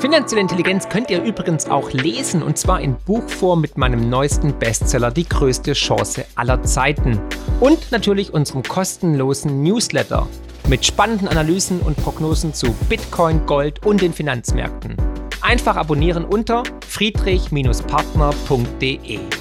Finanzielle 0.00 0.40
Intelligenz 0.40 0.88
könnt 0.88 1.10
ihr 1.10 1.22
übrigens 1.22 1.66
auch 1.66 1.92
lesen 1.92 2.42
und 2.42 2.56
zwar 2.56 2.80
in 2.80 2.96
Buchform 2.96 3.60
mit 3.60 3.76
meinem 3.76 4.08
neuesten 4.08 4.58
Bestseller 4.58 5.10
Die 5.10 5.28
größte 5.28 5.74
Chance 5.74 6.24
aller 6.36 6.62
Zeiten 6.62 7.20
und 7.60 7.92
natürlich 7.92 8.32
unserem 8.32 8.62
kostenlosen 8.62 9.62
Newsletter 9.62 10.26
mit 10.68 10.86
spannenden 10.86 11.28
Analysen 11.28 11.80
und 11.80 11.98
Prognosen 11.98 12.54
zu 12.54 12.72
Bitcoin, 12.88 13.44
Gold 13.44 13.84
und 13.84 14.00
den 14.00 14.14
Finanzmärkten. 14.14 15.09
Einfach 15.50 15.74
abonnieren 15.74 16.24
unter 16.24 16.62
friedrich-partner.de. 16.86 19.39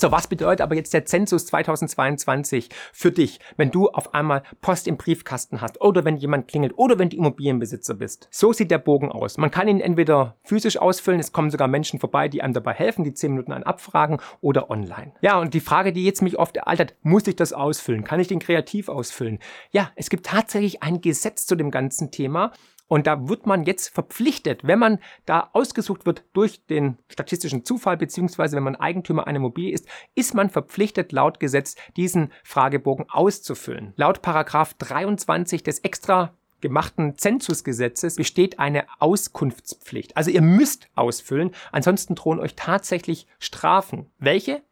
So, 0.00 0.10
was 0.10 0.28
bedeutet 0.28 0.62
aber 0.62 0.76
jetzt 0.76 0.94
der 0.94 1.04
Zensus 1.04 1.44
2022 1.44 2.70
für 2.90 3.12
dich, 3.12 3.38
wenn 3.58 3.70
du 3.70 3.90
auf 3.90 4.14
einmal 4.14 4.44
Post 4.62 4.88
im 4.88 4.96
Briefkasten 4.96 5.60
hast 5.60 5.78
oder 5.82 6.06
wenn 6.06 6.16
jemand 6.16 6.48
klingelt 6.48 6.72
oder 6.78 6.98
wenn 6.98 7.10
du 7.10 7.18
Immobilienbesitzer 7.18 7.92
bist? 7.92 8.26
So 8.30 8.54
sieht 8.54 8.70
der 8.70 8.78
Bogen 8.78 9.12
aus. 9.12 9.36
Man 9.36 9.50
kann 9.50 9.68
ihn 9.68 9.78
entweder 9.78 10.36
physisch 10.42 10.78
ausfüllen, 10.78 11.20
es 11.20 11.32
kommen 11.32 11.50
sogar 11.50 11.68
Menschen 11.68 12.00
vorbei, 12.00 12.28
die 12.28 12.40
einem 12.40 12.54
dabei 12.54 12.72
helfen, 12.72 13.04
die 13.04 13.12
10 13.12 13.32
Minuten 13.32 13.52
einen 13.52 13.64
abfragen 13.64 14.22
oder 14.40 14.70
online. 14.70 15.12
Ja, 15.20 15.38
und 15.38 15.52
die 15.52 15.60
Frage, 15.60 15.92
die 15.92 16.06
jetzt 16.06 16.22
mich 16.22 16.38
oft 16.38 16.56
ereilt 16.56 16.96
muss 17.02 17.26
ich 17.26 17.36
das 17.36 17.52
ausfüllen? 17.52 18.02
Kann 18.02 18.20
ich 18.20 18.28
den 18.28 18.38
kreativ 18.38 18.88
ausfüllen? 18.88 19.38
Ja, 19.70 19.90
es 19.96 20.08
gibt 20.08 20.24
tatsächlich 20.24 20.82
ein 20.82 21.02
Gesetz 21.02 21.44
zu 21.44 21.56
dem 21.56 21.70
ganzen 21.70 22.10
Thema 22.10 22.52
und 22.90 23.06
da 23.06 23.28
wird 23.28 23.46
man 23.46 23.62
jetzt 23.62 23.94
verpflichtet, 23.94 24.66
wenn 24.66 24.80
man 24.80 24.98
da 25.24 25.50
ausgesucht 25.52 26.06
wird 26.06 26.24
durch 26.32 26.66
den 26.66 26.98
statistischen 27.08 27.64
Zufall, 27.64 27.96
beziehungsweise 27.96 28.56
wenn 28.56 28.64
man 28.64 28.74
Eigentümer 28.74 29.28
einer 29.28 29.36
Immobilie 29.36 29.72
ist, 29.72 29.86
ist 30.16 30.34
man 30.34 30.50
verpflichtet, 30.50 31.12
laut 31.12 31.38
Gesetz 31.38 31.76
diesen 31.96 32.32
Fragebogen 32.42 33.06
auszufüllen. 33.08 33.92
Laut 33.94 34.22
Paragraph 34.22 34.74
23 34.74 35.62
des 35.62 35.78
extra 35.78 36.34
gemachten 36.60 37.16
Zensusgesetzes 37.16 38.16
besteht 38.16 38.58
eine 38.58 38.86
Auskunftspflicht. 38.98 40.16
Also 40.16 40.32
ihr 40.32 40.42
müsst 40.42 40.88
ausfüllen, 40.96 41.52
ansonsten 41.70 42.16
drohen 42.16 42.40
euch 42.40 42.56
tatsächlich 42.56 43.28
Strafen. 43.38 44.10
Welche? 44.18 44.62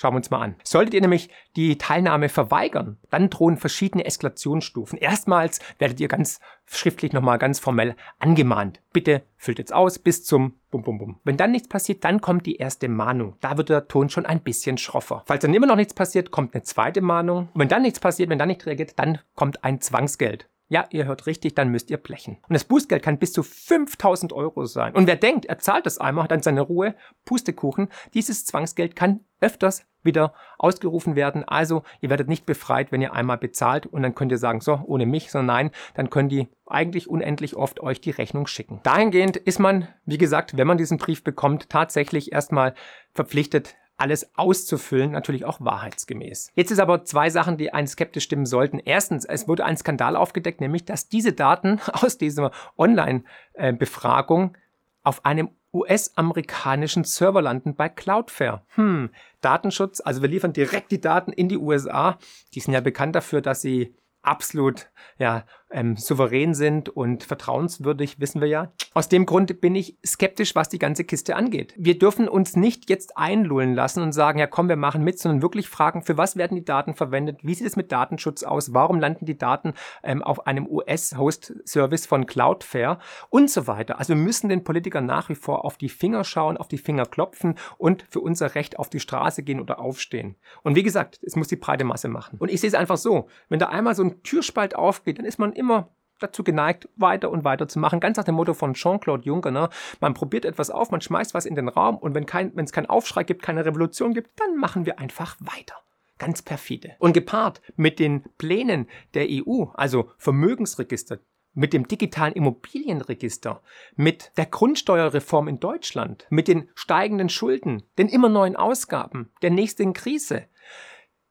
Schauen 0.00 0.12
wir 0.12 0.18
uns 0.18 0.30
mal 0.30 0.42
an. 0.42 0.54
Solltet 0.62 0.94
ihr 0.94 1.00
nämlich 1.00 1.28
die 1.56 1.76
Teilnahme 1.76 2.28
verweigern, 2.28 2.98
dann 3.10 3.30
drohen 3.30 3.56
verschiedene 3.56 4.04
Eskalationsstufen. 4.04 4.96
Erstmals 4.96 5.58
werdet 5.80 5.98
ihr 5.98 6.06
ganz 6.06 6.38
schriftlich 6.66 7.12
nochmal 7.12 7.36
ganz 7.38 7.58
formell 7.58 7.96
angemahnt. 8.20 8.80
Bitte 8.92 9.24
füllt 9.36 9.58
jetzt 9.58 9.74
aus 9.74 9.98
bis 9.98 10.24
zum 10.24 10.54
Bum 10.70 10.84
Bum 10.84 10.98
Bum. 10.98 11.20
Wenn 11.24 11.36
dann 11.36 11.50
nichts 11.50 11.66
passiert, 11.66 12.04
dann 12.04 12.20
kommt 12.20 12.46
die 12.46 12.58
erste 12.58 12.88
Mahnung. 12.88 13.34
Da 13.40 13.56
wird 13.56 13.70
der 13.70 13.88
Ton 13.88 14.08
schon 14.08 14.24
ein 14.24 14.40
bisschen 14.40 14.78
schroffer. 14.78 15.24
Falls 15.26 15.42
dann 15.42 15.52
immer 15.52 15.66
noch 15.66 15.74
nichts 15.74 15.94
passiert, 15.94 16.30
kommt 16.30 16.54
eine 16.54 16.62
zweite 16.62 17.00
Mahnung. 17.00 17.48
Und 17.52 17.60
wenn 17.60 17.68
dann 17.68 17.82
nichts 17.82 17.98
passiert, 17.98 18.30
wenn 18.30 18.38
dann 18.38 18.46
nicht 18.46 18.66
reagiert, 18.66 18.96
dann 19.00 19.18
kommt 19.34 19.64
ein 19.64 19.80
Zwangsgeld. 19.80 20.48
Ja, 20.70 20.84
ihr 20.90 21.06
hört 21.06 21.26
richtig, 21.26 21.54
dann 21.54 21.70
müsst 21.70 21.90
ihr 21.90 21.96
blechen. 21.96 22.36
Und 22.46 22.52
das 22.52 22.64
Bußgeld 22.64 23.02
kann 23.02 23.18
bis 23.18 23.32
zu 23.32 23.42
5000 23.42 24.34
Euro 24.34 24.66
sein. 24.66 24.94
Und 24.94 25.06
wer 25.06 25.16
denkt, 25.16 25.46
er 25.46 25.58
zahlt 25.58 25.86
das 25.86 25.96
einmal, 25.96 26.24
hat 26.24 26.30
dann 26.30 26.42
seine 26.42 26.60
Ruhe, 26.60 26.94
Pustekuchen, 27.24 27.88
dieses 28.12 28.44
Zwangsgeld 28.44 28.94
kann 28.94 29.20
öfters 29.40 29.86
wieder 30.02 30.34
ausgerufen 30.58 31.16
werden. 31.16 31.44
Also 31.44 31.82
ihr 32.00 32.10
werdet 32.10 32.28
nicht 32.28 32.44
befreit, 32.44 32.92
wenn 32.92 33.00
ihr 33.00 33.14
einmal 33.14 33.38
bezahlt 33.38 33.86
und 33.86 34.02
dann 34.02 34.14
könnt 34.14 34.30
ihr 34.30 34.38
sagen, 34.38 34.60
so, 34.60 34.80
ohne 34.84 35.06
mich, 35.06 35.30
sondern 35.30 35.56
nein, 35.56 35.70
dann 35.94 36.10
können 36.10 36.28
die 36.28 36.48
eigentlich 36.66 37.08
unendlich 37.08 37.56
oft 37.56 37.80
euch 37.80 38.00
die 38.00 38.10
Rechnung 38.10 38.46
schicken. 38.46 38.80
Dahingehend 38.82 39.38
ist 39.38 39.58
man, 39.58 39.88
wie 40.04 40.18
gesagt, 40.18 40.56
wenn 40.56 40.66
man 40.66 40.78
diesen 40.78 40.98
Brief 40.98 41.24
bekommt, 41.24 41.70
tatsächlich 41.70 42.32
erstmal 42.32 42.74
verpflichtet, 43.12 43.74
alles 43.98 44.30
auszufüllen, 44.36 45.10
natürlich 45.10 45.44
auch 45.44 45.60
wahrheitsgemäß. 45.60 46.52
Jetzt 46.54 46.70
ist 46.70 46.78
aber 46.78 47.04
zwei 47.04 47.30
Sachen, 47.30 47.58
die 47.58 47.72
einen 47.72 47.88
skeptisch 47.88 48.24
stimmen 48.24 48.46
sollten. 48.46 48.78
Erstens, 48.78 49.24
es 49.24 49.48
wurde 49.48 49.64
ein 49.64 49.76
Skandal 49.76 50.16
aufgedeckt, 50.16 50.60
nämlich, 50.60 50.84
dass 50.84 51.08
diese 51.08 51.32
Daten 51.32 51.80
aus 51.92 52.16
dieser 52.16 52.52
Online-Befragung 52.76 54.56
auf 55.02 55.24
einem 55.24 55.50
US-amerikanischen 55.72 57.04
Server 57.04 57.42
landen 57.42 57.74
bei 57.74 57.88
Cloudflare. 57.88 58.62
Hm, 58.68 59.10
Datenschutz, 59.40 60.00
also 60.00 60.22
wir 60.22 60.28
liefern 60.28 60.52
direkt 60.52 60.90
die 60.92 61.00
Daten 61.00 61.32
in 61.32 61.48
die 61.48 61.58
USA. 61.58 62.18
Die 62.54 62.60
sind 62.60 62.72
ja 62.72 62.80
bekannt 62.80 63.14
dafür, 63.14 63.42
dass 63.42 63.60
sie 63.60 63.94
absolut 64.22 64.90
ja, 65.18 65.44
ähm, 65.70 65.96
souverän 65.96 66.54
sind 66.54 66.88
und 66.88 67.24
vertrauenswürdig, 67.24 68.20
wissen 68.20 68.40
wir 68.40 68.48
ja. 68.48 68.72
Aus 68.94 69.08
dem 69.08 69.26
Grund 69.26 69.60
bin 69.60 69.74
ich 69.74 69.98
skeptisch, 70.04 70.54
was 70.54 70.68
die 70.68 70.78
ganze 70.78 71.04
Kiste 71.04 71.36
angeht. 71.36 71.74
Wir 71.76 71.98
dürfen 71.98 72.28
uns 72.28 72.56
nicht 72.56 72.88
jetzt 72.88 73.16
einlullen 73.16 73.74
lassen 73.74 74.02
und 74.02 74.12
sagen, 74.12 74.38
ja 74.38 74.46
komm, 74.46 74.68
wir 74.68 74.76
machen 74.76 75.04
mit, 75.04 75.18
sondern 75.18 75.42
wirklich 75.42 75.68
fragen, 75.68 76.02
für 76.02 76.16
was 76.16 76.36
werden 76.36 76.54
die 76.54 76.64
Daten 76.64 76.94
verwendet, 76.94 77.40
wie 77.42 77.54
sieht 77.54 77.66
es 77.66 77.76
mit 77.76 77.92
Datenschutz 77.92 78.42
aus, 78.42 78.72
warum 78.72 78.98
landen 78.98 79.26
die 79.26 79.36
Daten 79.36 79.74
ähm, 80.02 80.22
auf 80.22 80.46
einem 80.46 80.66
US-Host-Service 80.66 82.06
von 82.06 82.26
Cloudflare 82.26 82.98
und 83.28 83.50
so 83.50 83.66
weiter. 83.66 83.98
Also 83.98 84.14
wir 84.14 84.22
müssen 84.22 84.48
den 84.48 84.64
Politikern 84.64 85.06
nach 85.06 85.28
wie 85.28 85.34
vor 85.34 85.64
auf 85.64 85.76
die 85.76 85.88
Finger 85.88 86.24
schauen, 86.24 86.56
auf 86.56 86.68
die 86.68 86.78
Finger 86.78 87.06
klopfen 87.06 87.56
und 87.76 88.04
für 88.10 88.20
unser 88.20 88.54
Recht 88.54 88.78
auf 88.78 88.88
die 88.88 89.00
Straße 89.00 89.42
gehen 89.42 89.60
oder 89.60 89.80
aufstehen. 89.80 90.36
Und 90.62 90.76
wie 90.76 90.82
gesagt, 90.82 91.20
es 91.22 91.36
muss 91.36 91.48
die 91.48 91.56
breite 91.56 91.84
Masse 91.84 92.08
machen. 92.08 92.38
Und 92.38 92.50
ich 92.50 92.60
sehe 92.60 92.68
es 92.68 92.74
einfach 92.74 92.96
so, 92.96 93.28
wenn 93.48 93.58
da 93.58 93.66
einmal 93.66 93.94
so 93.94 94.02
ein 94.02 94.07
Türspalt 94.22 94.76
aufgeht, 94.76 95.18
dann 95.18 95.26
ist 95.26 95.38
man 95.38 95.52
immer 95.52 95.88
dazu 96.18 96.42
geneigt, 96.42 96.88
weiter 96.96 97.30
und 97.30 97.44
weiter 97.44 97.68
zu 97.68 97.78
machen. 97.78 98.00
Ganz 98.00 98.16
nach 98.16 98.24
dem 98.24 98.34
Motto 98.34 98.54
von 98.54 98.74
Jean-Claude 98.74 99.24
Juncker, 99.24 99.50
ne? 99.50 99.68
Man 100.00 100.14
probiert 100.14 100.44
etwas 100.44 100.70
auf, 100.70 100.90
man 100.90 101.00
schmeißt 101.00 101.34
was 101.34 101.46
in 101.46 101.54
den 101.54 101.68
Raum 101.68 101.96
und 101.96 102.14
wenn 102.14 102.26
kein, 102.26 102.56
es 102.58 102.72
keinen 102.72 102.86
Aufschrei 102.86 103.24
gibt, 103.24 103.42
keine 103.42 103.64
Revolution 103.64 104.14
gibt, 104.14 104.30
dann 104.40 104.56
machen 104.56 104.86
wir 104.86 104.98
einfach 104.98 105.36
weiter. 105.40 105.76
Ganz 106.18 106.42
perfide. 106.42 106.96
Und 106.98 107.12
gepaart 107.12 107.62
mit 107.76 108.00
den 108.00 108.24
Plänen 108.38 108.88
der 109.14 109.26
EU, 109.30 109.66
also 109.74 110.10
Vermögensregister, 110.18 111.20
mit 111.54 111.72
dem 111.72 111.88
digitalen 111.88 112.34
Immobilienregister, 112.34 113.62
mit 113.96 114.32
der 114.36 114.46
Grundsteuerreform 114.46 115.48
in 115.48 115.60
Deutschland, 115.60 116.26
mit 116.30 116.48
den 116.48 116.68
steigenden 116.74 117.28
Schulden, 117.28 117.82
den 117.98 118.08
immer 118.08 118.28
neuen 118.28 118.56
Ausgaben, 118.56 119.30
der 119.42 119.50
nächsten 119.50 119.92
Krise, 119.92 120.44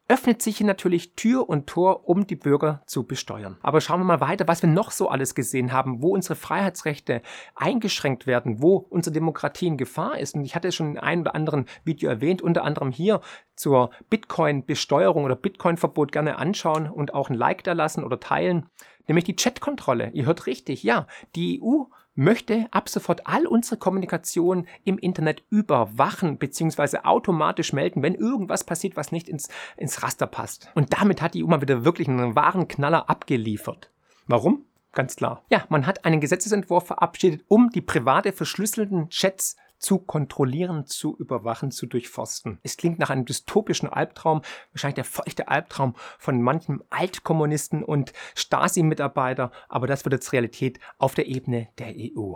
öffnet 0.09 0.41
sich 0.41 0.57
hier 0.57 0.67
natürlich 0.67 1.15
Tür 1.15 1.49
und 1.49 1.67
Tor, 1.67 2.07
um 2.07 2.27
die 2.27 2.35
Bürger 2.35 2.81
zu 2.85 3.03
besteuern. 3.03 3.57
Aber 3.61 3.81
schauen 3.81 3.99
wir 3.99 4.05
mal 4.05 4.21
weiter, 4.21 4.47
was 4.47 4.61
wir 4.61 4.69
noch 4.69 4.91
so 4.91 5.09
alles 5.09 5.35
gesehen 5.35 5.73
haben, 5.73 6.01
wo 6.01 6.13
unsere 6.13 6.35
Freiheitsrechte 6.35 7.21
eingeschränkt 7.55 8.25
werden, 8.25 8.61
wo 8.61 8.77
unsere 8.77 9.13
Demokratie 9.13 9.67
in 9.67 9.77
Gefahr 9.77 10.17
ist. 10.17 10.35
Und 10.35 10.45
ich 10.45 10.55
hatte 10.55 10.69
es 10.69 10.75
schon 10.75 10.91
in 10.91 10.97
einem 10.97 11.21
oder 11.21 11.35
anderen 11.35 11.65
Video 11.83 12.09
erwähnt, 12.09 12.41
unter 12.41 12.63
anderem 12.63 12.91
hier 12.91 13.21
zur 13.55 13.91
Bitcoin-Besteuerung 14.09 15.25
oder 15.25 15.35
Bitcoin-Verbot 15.35 16.11
gerne 16.11 16.37
anschauen 16.37 16.89
und 16.89 17.13
auch 17.13 17.29
ein 17.29 17.35
Like 17.35 17.63
da 17.63 17.73
lassen 17.73 18.03
oder 18.03 18.19
teilen. 18.19 18.69
Nämlich 19.07 19.25
die 19.25 19.35
Chatkontrolle. 19.35 20.11
Ihr 20.13 20.25
hört 20.25 20.47
richtig, 20.47 20.83
ja. 20.83 21.07
Die 21.35 21.61
EU 21.61 21.85
möchte 22.17 22.67
ab 22.71 22.89
sofort 22.89 23.25
all 23.25 23.45
unsere 23.45 23.77
Kommunikation 23.77 24.67
im 24.83 24.97
Internet 24.97 25.43
überwachen 25.49 26.37
bzw. 26.37 26.99
automatisch 27.03 27.71
melden, 27.71 28.01
wenn 28.01 28.15
irgendwas 28.15 28.63
passiert, 28.63 28.97
was 28.97 29.11
nicht 29.11 29.29
ins, 29.29 29.49
ins 29.77 30.03
Raster 30.03 30.27
passt. 30.27 30.69
Und 30.75 30.93
damit 30.93 31.21
hat 31.21 31.35
die 31.35 31.43
EU 31.43 31.47
mal 31.47 31.61
wieder 31.61 31.85
wirklich 31.85 32.07
einen 32.09 32.35
wahren 32.35 32.67
Knaller 32.67 33.09
abgeliefert. 33.09 33.91
Warum? 34.25 34.65
Ganz 34.93 35.15
klar. 35.15 35.43
Ja, 35.51 35.63
man 35.69 35.85
hat 35.85 36.05
einen 36.05 36.19
Gesetzesentwurf 36.19 36.87
verabschiedet, 36.87 37.45
um 37.47 37.69
die 37.69 37.81
private 37.81 38.31
verschlüsselten 38.33 39.09
Chats 39.09 39.55
zu 39.77 39.99
kontrollieren, 39.99 40.85
zu 40.85 41.15
überwachen, 41.17 41.71
zu 41.71 41.85
durchforsten. 41.85 42.59
Es 42.63 42.77
klingt 42.77 42.99
nach 42.99 43.09
einem 43.09 43.25
dystopischen 43.25 43.89
Albtraum, 43.89 44.41
wahrscheinlich 44.71 44.95
der 44.95 45.03
feuchte 45.03 45.47
Albtraum 45.47 45.95
von 46.17 46.41
manchem 46.41 46.83
Altkommunisten 46.89 47.83
und 47.83 48.13
Stasi-Mitarbeiter, 48.35 49.51
aber 49.69 49.87
das 49.87 50.05
wird 50.05 50.13
jetzt 50.13 50.33
Realität 50.33 50.79
auf 50.97 51.15
der 51.15 51.27
Ebene 51.27 51.67
der 51.77 51.93
EU, 51.95 52.35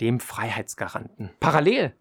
dem 0.00 0.20
Freiheitsgaranten. 0.20 1.30
Parallel 1.40 1.94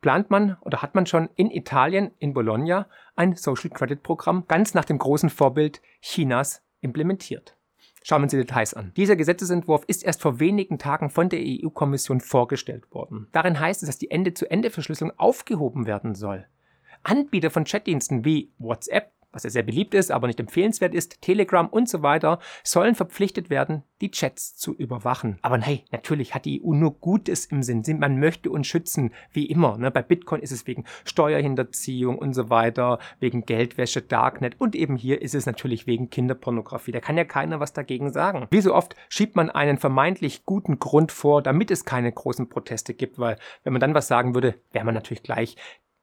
plant 0.00 0.30
man 0.30 0.56
oder 0.60 0.82
hat 0.82 0.94
man 0.94 1.06
schon 1.06 1.28
in 1.34 1.50
Italien, 1.50 2.12
in 2.18 2.34
Bologna, 2.34 2.88
ein 3.16 3.34
Social 3.34 3.70
Credit 3.70 4.02
Programm 4.02 4.44
ganz 4.46 4.74
nach 4.74 4.84
dem 4.84 4.98
großen 4.98 5.30
Vorbild 5.30 5.82
Chinas 6.00 6.62
implementiert. 6.80 7.57
Schauen 8.08 8.22
wir 8.22 8.24
uns 8.24 8.30
die 8.30 8.38
Details 8.38 8.72
an. 8.72 8.90
Dieser 8.96 9.16
Gesetzesentwurf 9.16 9.84
ist 9.86 10.02
erst 10.02 10.22
vor 10.22 10.40
wenigen 10.40 10.78
Tagen 10.78 11.10
von 11.10 11.28
der 11.28 11.40
EU-Kommission 11.42 12.22
vorgestellt 12.22 12.90
worden. 12.90 13.26
Darin 13.32 13.60
heißt 13.60 13.82
es, 13.82 13.86
dass 13.86 13.98
die 13.98 14.10
Ende-zu-Ende-Verschlüsselung 14.10 15.12
aufgehoben 15.18 15.84
werden 15.84 16.14
soll. 16.14 16.46
Anbieter 17.02 17.50
von 17.50 17.64
Chatdiensten 17.64 18.24
wie 18.24 18.50
WhatsApp, 18.56 19.12
was 19.38 19.44
ja 19.44 19.50
sehr 19.50 19.62
beliebt 19.62 19.94
ist, 19.94 20.10
aber 20.10 20.26
nicht 20.26 20.40
empfehlenswert 20.40 20.94
ist, 20.94 21.22
Telegram 21.22 21.68
und 21.68 21.88
so 21.88 22.02
weiter, 22.02 22.40
sollen 22.64 22.96
verpflichtet 22.96 23.50
werden, 23.50 23.84
die 24.00 24.10
Chats 24.10 24.56
zu 24.56 24.74
überwachen. 24.74 25.38
Aber 25.42 25.60
hey, 25.60 25.84
natürlich 25.92 26.34
hat 26.34 26.44
die 26.44 26.60
EU 26.60 26.72
nur 26.72 26.94
Gutes 26.94 27.46
im 27.46 27.62
Sinn. 27.62 27.84
Man 28.00 28.18
möchte 28.18 28.50
uns 28.50 28.66
schützen, 28.66 29.12
wie 29.30 29.46
immer. 29.46 29.78
Ne? 29.78 29.92
Bei 29.92 30.02
Bitcoin 30.02 30.42
ist 30.42 30.50
es 30.50 30.66
wegen 30.66 30.84
Steuerhinterziehung 31.04 32.18
und 32.18 32.34
so 32.34 32.50
weiter, 32.50 32.98
wegen 33.20 33.46
Geldwäsche, 33.46 34.02
Darknet 34.02 34.56
und 34.58 34.74
eben 34.74 34.96
hier 34.96 35.22
ist 35.22 35.36
es 35.36 35.46
natürlich 35.46 35.86
wegen 35.86 36.10
Kinderpornografie. 36.10 36.90
Da 36.90 37.00
kann 37.00 37.16
ja 37.16 37.24
keiner 37.24 37.60
was 37.60 37.72
dagegen 37.72 38.10
sagen. 38.12 38.48
Wie 38.50 38.60
so 38.60 38.74
oft 38.74 38.96
schiebt 39.08 39.36
man 39.36 39.50
einen 39.50 39.78
vermeintlich 39.78 40.44
guten 40.46 40.80
Grund 40.80 41.12
vor, 41.12 41.42
damit 41.42 41.70
es 41.70 41.84
keine 41.84 42.10
großen 42.10 42.48
Proteste 42.48 42.92
gibt, 42.92 43.20
weil 43.20 43.36
wenn 43.62 43.72
man 43.72 43.80
dann 43.80 43.94
was 43.94 44.08
sagen 44.08 44.34
würde, 44.34 44.56
wäre 44.72 44.84
man 44.84 44.94
natürlich 44.94 45.22
gleich 45.22 45.56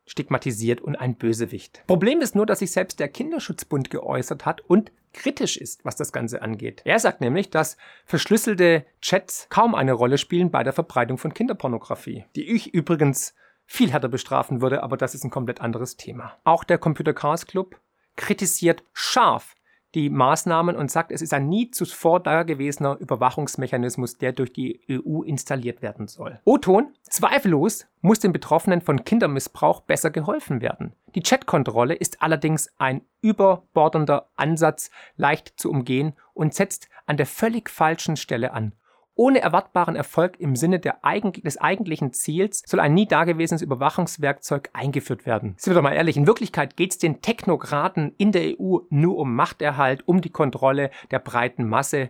stigmatisiert 0.05 0.81
und 0.81 0.95
ein 0.95 1.15
Bösewicht. 1.15 1.83
Problem 1.87 2.21
ist 2.21 2.35
nur, 2.35 2.45
dass 2.45 2.59
sich 2.59 2.71
selbst 2.71 2.99
der 2.99 3.07
Kinderschutzbund 3.07 3.89
geäußert 3.89 4.45
hat 4.45 4.61
und 4.61 4.91
kritisch 5.13 5.57
ist, 5.57 5.83
was 5.85 5.95
das 5.95 6.11
Ganze 6.11 6.41
angeht. 6.41 6.81
Er 6.85 6.99
sagt 6.99 7.21
nämlich, 7.21 7.49
dass 7.49 7.77
verschlüsselte 8.05 8.85
Chats 9.01 9.47
kaum 9.49 9.73
eine 9.73 9.93
Rolle 9.93 10.17
spielen 10.17 10.51
bei 10.51 10.63
der 10.63 10.73
Verbreitung 10.73 11.17
von 11.17 11.33
Kinderpornografie, 11.33 12.25
die 12.35 12.51
ich 12.51 12.73
übrigens 12.73 13.33
viel 13.65 13.91
härter 13.91 14.09
bestrafen 14.09 14.61
würde, 14.61 14.83
aber 14.83 14.97
das 14.97 15.15
ist 15.15 15.23
ein 15.23 15.31
komplett 15.31 15.61
anderes 15.61 15.97
Thema. 15.97 16.37
Auch 16.43 16.63
der 16.63 16.77
Computer 16.77 17.13
Chaos 17.13 17.47
Club 17.47 17.79
kritisiert 18.15 18.83
scharf 18.93 19.55
die 19.95 20.09
Maßnahmen 20.09 20.75
und 20.75 20.91
sagt, 20.91 21.11
es 21.11 21.21
ist 21.21 21.33
ein 21.33 21.47
nie 21.47 21.71
zuvor 21.71 22.19
dagewesener 22.19 22.97
Überwachungsmechanismus, 22.99 24.17
der 24.17 24.33
durch 24.33 24.51
die 24.51 24.81
EU 24.89 25.21
installiert 25.21 25.81
werden 25.81 26.07
soll. 26.07 26.39
O-Ton, 26.43 26.93
zweifellos 27.03 27.87
muss 28.01 28.19
den 28.19 28.33
Betroffenen 28.33 28.81
von 28.81 29.05
Kindermissbrauch 29.05 29.81
besser 29.81 30.11
geholfen 30.11 30.61
werden. 30.61 30.93
Die 31.15 31.23
Chatkontrolle 31.23 31.95
ist 31.95 32.21
allerdings 32.21 32.69
ein 32.77 33.01
überbordender 33.21 34.27
Ansatz, 34.35 34.91
leicht 35.15 35.53
zu 35.55 35.71
umgehen 35.71 36.13
und 36.33 36.53
setzt 36.53 36.89
an 37.05 37.17
der 37.17 37.25
völlig 37.25 37.69
falschen 37.69 38.17
Stelle 38.17 38.53
an. 38.53 38.73
Ohne 39.15 39.39
erwartbaren 39.39 39.95
Erfolg 39.95 40.39
im 40.39 40.57
Sinne 40.57 40.81
Eig 41.01 41.41
des 41.43 41.57
eigentlichen 41.57 42.11
Ziels 42.11 42.63
soll 42.65 42.81
ein 42.81 42.93
nie 42.93 43.07
dagewesenes 43.07 43.61
Überwachungswerkzeug 43.61 44.69
eingeführt 44.73 45.25
werden. 45.25 45.55
Sind 45.57 45.71
wir 45.71 45.75
doch 45.75 45.83
mal 45.83 45.95
ehrlich, 45.95 46.17
in 46.17 46.27
Wirklichkeit 46.27 46.75
geht 46.75 46.91
es 46.91 46.97
den 46.97 47.21
Technokraten 47.21 48.13
in 48.17 48.33
der 48.33 48.59
EU 48.59 48.79
nur 48.89 49.17
um 49.17 49.33
Machterhalt, 49.33 50.05
um 50.05 50.19
die 50.19 50.31
Kontrolle 50.31 50.91
der 51.11 51.19
breiten 51.19 51.67
Masse 51.67 52.09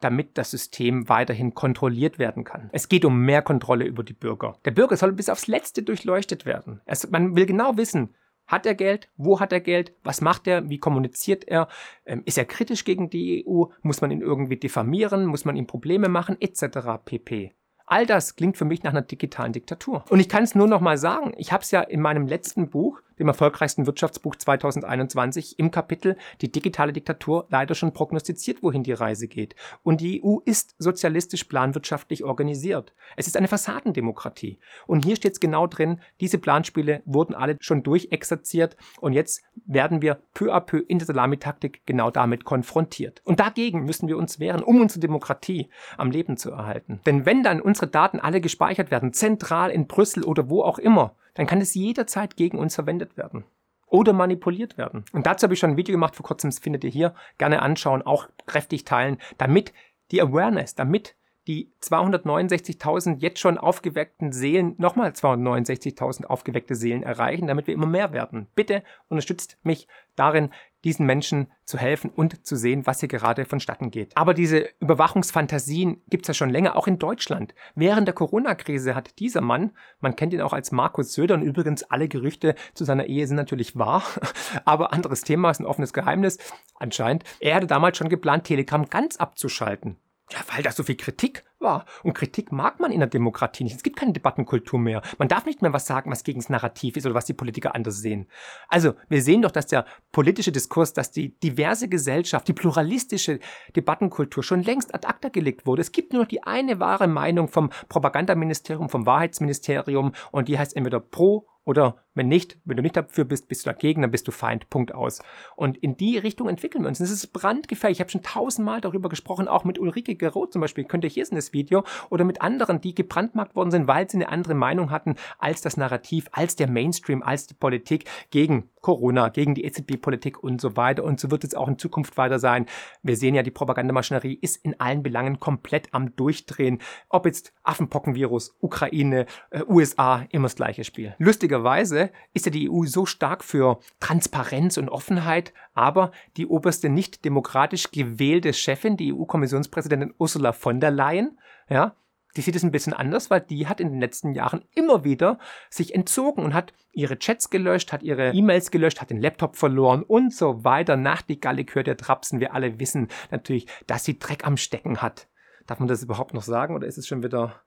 damit 0.00 0.36
das 0.36 0.50
System 0.50 1.08
weiterhin 1.08 1.54
kontrolliert 1.54 2.18
werden 2.18 2.44
kann. 2.44 2.68
Es 2.72 2.88
geht 2.88 3.06
um 3.06 3.20
mehr 3.20 3.40
Kontrolle 3.40 3.86
über 3.86 4.02
die 4.02 4.12
Bürger. 4.12 4.58
Der 4.66 4.70
Bürger 4.70 4.96
soll 4.96 5.12
bis 5.12 5.30
aufs 5.30 5.46
Letzte 5.46 5.82
durchleuchtet 5.82 6.44
werden. 6.44 6.82
Es, 6.84 7.10
man 7.10 7.34
will 7.34 7.46
genau 7.46 7.76
wissen, 7.78 8.14
hat 8.46 8.66
er 8.66 8.74
Geld? 8.74 9.08
Wo 9.16 9.40
hat 9.40 9.52
er 9.52 9.60
Geld? 9.60 9.92
Was 10.04 10.20
macht 10.20 10.46
er? 10.46 10.68
Wie 10.68 10.78
kommuniziert 10.78 11.46
er? 11.48 11.68
Ähm, 12.04 12.22
ist 12.24 12.38
er 12.38 12.44
kritisch 12.44 12.84
gegen 12.84 13.10
die 13.10 13.44
EU? 13.46 13.64
Muss 13.82 14.00
man 14.00 14.10
ihn 14.10 14.20
irgendwie 14.20 14.56
diffamieren? 14.56 15.26
Muss 15.26 15.44
man 15.44 15.56
ihm 15.56 15.66
Probleme 15.66 16.08
machen? 16.08 16.36
Etc. 16.40 16.64
pp. 17.04 17.52
All 17.86 18.04
das 18.04 18.34
klingt 18.34 18.56
für 18.56 18.64
mich 18.64 18.82
nach 18.82 18.90
einer 18.90 19.02
digitalen 19.02 19.52
Diktatur. 19.52 20.04
Und 20.10 20.18
ich 20.18 20.28
kann 20.28 20.42
es 20.42 20.56
nur 20.56 20.66
noch 20.66 20.80
mal 20.80 20.98
sagen, 20.98 21.32
ich 21.36 21.52
habe 21.52 21.62
es 21.62 21.70
ja 21.70 21.80
in 21.80 22.00
meinem 22.00 22.26
letzten 22.26 22.68
Buch 22.68 23.00
dem 23.18 23.28
erfolgreichsten 23.28 23.86
Wirtschaftsbuch 23.86 24.36
2021, 24.36 25.58
im 25.58 25.70
Kapitel 25.70 26.16
Die 26.40 26.50
digitale 26.50 26.92
Diktatur 26.92 27.46
leider 27.50 27.74
schon 27.74 27.92
prognostiziert, 27.92 28.62
wohin 28.62 28.82
die 28.82 28.92
Reise 28.92 29.28
geht. 29.28 29.54
Und 29.82 30.00
die 30.00 30.22
EU 30.24 30.38
ist 30.44 30.74
sozialistisch 30.78 31.44
planwirtschaftlich 31.44 32.24
organisiert. 32.24 32.92
Es 33.16 33.26
ist 33.26 33.36
eine 33.36 33.48
Fassadendemokratie. 33.48 34.58
Und 34.86 35.04
hier 35.04 35.16
steht 35.16 35.32
es 35.32 35.40
genau 35.40 35.66
drin, 35.66 36.00
diese 36.20 36.38
Planspiele 36.38 37.02
wurden 37.04 37.34
alle 37.34 37.56
schon 37.60 37.82
durchexerziert 37.82 38.76
und 39.00 39.12
jetzt 39.12 39.42
werden 39.66 40.02
wir 40.02 40.18
peu 40.34 40.54
à 40.54 40.60
peu 40.60 40.78
in 40.78 40.98
der 40.98 41.06
Salamitaktik 41.06 41.82
genau 41.86 42.10
damit 42.10 42.44
konfrontiert. 42.44 43.22
Und 43.24 43.40
dagegen 43.40 43.84
müssen 43.84 44.08
wir 44.08 44.16
uns 44.16 44.38
wehren, 44.40 44.62
um 44.62 44.80
unsere 44.80 45.00
Demokratie 45.00 45.68
am 45.96 46.10
Leben 46.10 46.36
zu 46.36 46.50
erhalten. 46.50 47.00
Denn 47.06 47.26
wenn 47.26 47.42
dann 47.42 47.60
unsere 47.60 47.86
Daten 47.86 48.20
alle 48.20 48.40
gespeichert 48.40 48.90
werden, 48.90 49.12
zentral 49.12 49.70
in 49.70 49.86
Brüssel 49.86 50.24
oder 50.24 50.50
wo 50.50 50.62
auch 50.62 50.78
immer, 50.78 51.14
dann 51.36 51.46
kann 51.46 51.60
es 51.60 51.74
jederzeit 51.74 52.36
gegen 52.36 52.58
uns 52.58 52.74
verwendet 52.74 53.16
werden 53.16 53.44
oder 53.86 54.12
manipuliert 54.12 54.76
werden. 54.76 55.04
Und 55.12 55.26
dazu 55.26 55.44
habe 55.44 55.54
ich 55.54 55.60
schon 55.60 55.70
ein 55.70 55.76
Video 55.76 55.92
gemacht 55.92 56.16
vor 56.16 56.26
kurzem, 56.26 56.50
das 56.50 56.58
findet 56.58 56.82
ihr 56.82 56.90
hier. 56.90 57.14
Gerne 57.38 57.62
anschauen, 57.62 58.02
auch 58.02 58.28
kräftig 58.46 58.84
teilen, 58.84 59.18
damit 59.38 59.72
die 60.10 60.20
Awareness, 60.20 60.74
damit 60.74 61.14
die 61.46 61.70
269.000 61.80 63.18
jetzt 63.18 63.38
schon 63.38 63.56
aufgeweckten 63.56 64.32
Seelen 64.32 64.74
nochmal 64.78 65.10
269.000 65.10 66.24
aufgeweckte 66.24 66.74
Seelen 66.74 67.04
erreichen, 67.04 67.46
damit 67.46 67.68
wir 67.68 67.74
immer 67.74 67.86
mehr 67.86 68.12
werden. 68.12 68.48
Bitte 68.56 68.82
unterstützt 69.08 69.56
mich 69.62 69.86
darin, 70.16 70.50
diesen 70.86 71.04
Menschen 71.04 71.48
zu 71.64 71.78
helfen 71.78 72.10
und 72.10 72.46
zu 72.46 72.54
sehen, 72.54 72.86
was 72.86 73.00
hier 73.00 73.08
gerade 73.08 73.44
vonstatten 73.44 73.90
geht. 73.90 74.16
Aber 74.16 74.34
diese 74.34 74.68
Überwachungsfantasien 74.78 76.00
gibt 76.08 76.22
es 76.24 76.28
ja 76.28 76.34
schon 76.34 76.48
länger, 76.48 76.76
auch 76.76 76.86
in 76.86 77.00
Deutschland. 77.00 77.56
Während 77.74 78.06
der 78.06 78.14
Corona-Krise 78.14 78.94
hat 78.94 79.18
dieser 79.18 79.40
Mann, 79.40 79.72
man 79.98 80.14
kennt 80.14 80.32
ihn 80.32 80.40
auch 80.40 80.52
als 80.52 80.70
Markus 80.70 81.12
Söder 81.12 81.34
und 81.34 81.42
übrigens 81.42 81.82
alle 81.82 82.06
Gerüchte 82.06 82.54
zu 82.72 82.84
seiner 82.84 83.06
Ehe 83.06 83.26
sind 83.26 83.36
natürlich 83.36 83.76
wahr, 83.76 84.04
aber 84.64 84.92
anderes 84.92 85.22
Thema 85.22 85.50
ist 85.50 85.58
ein 85.58 85.66
offenes 85.66 85.92
Geheimnis 85.92 86.38
anscheinend. 86.76 87.24
Er 87.40 87.56
hatte 87.56 87.66
damals 87.66 87.98
schon 87.98 88.08
geplant, 88.08 88.44
Telegram 88.44 88.88
ganz 88.88 89.16
abzuschalten. 89.16 89.96
Ja, 90.32 90.38
weil 90.52 90.62
da 90.64 90.72
so 90.72 90.82
viel 90.82 90.96
Kritik 90.96 91.44
war. 91.60 91.84
Und 92.02 92.14
Kritik 92.14 92.50
mag 92.50 92.80
man 92.80 92.90
in 92.90 92.98
der 92.98 93.08
Demokratie 93.08 93.62
nicht. 93.62 93.76
Es 93.76 93.84
gibt 93.84 93.96
keine 93.96 94.12
Debattenkultur 94.12 94.78
mehr. 94.78 95.00
Man 95.18 95.28
darf 95.28 95.46
nicht 95.46 95.62
mehr 95.62 95.72
was 95.72 95.86
sagen, 95.86 96.10
was 96.10 96.24
gegen 96.24 96.40
das 96.40 96.48
Narrativ 96.48 96.96
ist 96.96 97.06
oder 97.06 97.14
was 97.14 97.26
die 97.26 97.32
Politiker 97.32 97.76
anders 97.76 97.98
sehen. 97.98 98.28
Also, 98.68 98.94
wir 99.08 99.22
sehen 99.22 99.42
doch, 99.42 99.52
dass 99.52 99.66
der 99.66 99.86
politische 100.10 100.50
Diskurs, 100.50 100.92
dass 100.92 101.12
die 101.12 101.38
diverse 101.38 101.88
Gesellschaft, 101.88 102.48
die 102.48 102.54
pluralistische 102.54 103.38
Debattenkultur 103.76 104.42
schon 104.42 104.64
längst 104.64 104.94
ad 104.94 105.06
acta 105.06 105.28
gelegt 105.28 105.64
wurde. 105.64 105.82
Es 105.82 105.92
gibt 105.92 106.12
nur 106.12 106.22
noch 106.22 106.28
die 106.28 106.42
eine 106.42 106.80
wahre 106.80 107.06
Meinung 107.06 107.46
vom 107.46 107.70
Propagandaministerium, 107.88 108.88
vom 108.88 109.06
Wahrheitsministerium 109.06 110.12
und 110.32 110.48
die 110.48 110.58
heißt 110.58 110.74
entweder 110.74 110.98
pro 110.98 111.46
oder 111.64 112.05
wenn 112.16 112.28
nicht, 112.28 112.58
wenn 112.64 112.76
du 112.76 112.82
nicht 112.82 112.96
dafür 112.96 113.24
bist, 113.24 113.46
bist 113.48 113.64
du 113.64 113.70
dagegen, 113.70 114.02
dann 114.02 114.10
bist 114.10 114.26
du 114.26 114.32
Feind. 114.32 114.68
Punkt 114.70 114.92
aus. 114.92 115.20
Und 115.54 115.76
in 115.76 115.96
die 115.96 116.18
Richtung 116.18 116.48
entwickeln 116.48 116.82
wir 116.82 116.88
uns. 116.88 116.98
Es 116.98 117.10
ist 117.10 117.32
brandgefährlich. 117.32 117.98
Ich 117.98 118.00
habe 118.00 118.10
schon 118.10 118.22
tausendmal 118.22 118.80
darüber 118.80 119.08
gesprochen, 119.08 119.46
auch 119.46 119.64
mit 119.64 119.78
Ulrike 119.78 120.16
Gero 120.16 120.46
zum 120.46 120.62
Beispiel. 120.62 120.84
Könnt 120.84 121.04
ihr 121.04 121.10
hier 121.10 121.26
sehen, 121.26 121.36
das 121.36 121.52
Video. 121.52 121.84
Oder 122.10 122.24
mit 122.24 122.40
anderen, 122.40 122.80
die 122.80 122.94
gebrandmarkt 122.94 123.54
worden 123.54 123.70
sind, 123.70 123.86
weil 123.86 124.08
sie 124.08 124.16
eine 124.16 124.30
andere 124.30 124.54
Meinung 124.54 124.90
hatten 124.90 125.16
als 125.38 125.60
das 125.60 125.76
Narrativ, 125.76 126.28
als 126.32 126.56
der 126.56 126.68
Mainstream, 126.68 127.22
als 127.22 127.46
die 127.46 127.54
Politik 127.54 128.06
gegen 128.30 128.70
Corona, 128.80 129.28
gegen 129.30 129.54
die 129.54 129.64
EZB-Politik 129.64 130.42
und 130.42 130.60
so 130.60 130.76
weiter. 130.76 131.04
Und 131.04 131.20
so 131.20 131.30
wird 131.30 131.44
es 131.44 131.54
auch 131.54 131.68
in 131.68 131.78
Zukunft 131.78 132.16
weiter 132.16 132.38
sein. 132.38 132.66
Wir 133.02 133.16
sehen 133.16 133.34
ja, 133.34 133.42
die 133.42 133.50
Propagandamaschinerie 133.50 134.38
ist 134.40 134.64
in 134.64 134.78
allen 134.80 135.02
Belangen 135.02 135.40
komplett 135.40 135.92
am 135.92 136.14
Durchdrehen. 136.14 136.78
Ob 137.08 137.26
jetzt 137.26 137.52
Affenpockenvirus, 137.64 138.56
Ukraine, 138.60 139.26
äh, 139.50 139.62
USA, 139.68 140.24
immer 140.30 140.44
das 140.44 140.56
gleiche 140.56 140.84
Spiel. 140.84 141.14
Lustigerweise 141.18 142.05
ist 142.34 142.46
ja 142.46 142.52
die 142.52 142.70
EU 142.70 142.84
so 142.84 143.06
stark 143.06 143.44
für 143.44 143.78
Transparenz 144.00 144.76
und 144.76 144.88
Offenheit, 144.88 145.52
aber 145.74 146.12
die 146.36 146.46
oberste 146.46 146.88
nicht 146.88 147.24
demokratisch 147.24 147.90
gewählte 147.90 148.52
Chefin, 148.52 148.96
die 148.96 149.12
EU-Kommissionspräsidentin 149.12 150.14
Ursula 150.18 150.52
von 150.52 150.80
der 150.80 150.90
Leyen, 150.90 151.38
ja, 151.68 151.96
die 152.36 152.42
sieht 152.42 152.56
es 152.56 152.62
ein 152.62 152.70
bisschen 152.70 152.92
anders, 152.92 153.30
weil 153.30 153.40
die 153.40 153.66
hat 153.66 153.80
in 153.80 153.88
den 153.88 154.00
letzten 154.00 154.34
Jahren 154.34 154.62
immer 154.74 155.04
wieder 155.04 155.38
sich 155.70 155.94
entzogen 155.94 156.44
und 156.44 156.52
hat 156.52 156.74
ihre 156.92 157.18
Chats 157.18 157.50
gelöscht, 157.50 157.92
hat 157.92 158.02
ihre 158.02 158.32
E-Mails 158.32 158.70
gelöscht, 158.70 159.00
hat 159.00 159.10
den 159.10 159.20
Laptop 159.20 159.56
verloren 159.56 160.02
und 160.02 160.34
so 160.34 160.62
weiter. 160.62 160.96
Nach 160.96 161.22
die 161.22 161.40
Galle 161.40 161.64
gehört 161.64 161.86
der 161.86 161.96
Trapsen. 161.96 162.40
Wir 162.40 162.54
alle 162.54 162.78
wissen 162.78 163.08
natürlich, 163.30 163.66
dass 163.86 164.04
sie 164.04 164.18
Dreck 164.18 164.46
am 164.46 164.58
Stecken 164.58 165.00
hat. 165.00 165.28
Darf 165.66 165.78
man 165.78 165.88
das 165.88 166.02
überhaupt 166.02 166.34
noch 166.34 166.42
sagen 166.42 166.74
oder 166.74 166.86
ist 166.86 166.98
es 166.98 167.06
schon 167.06 167.22
wieder 167.22 167.62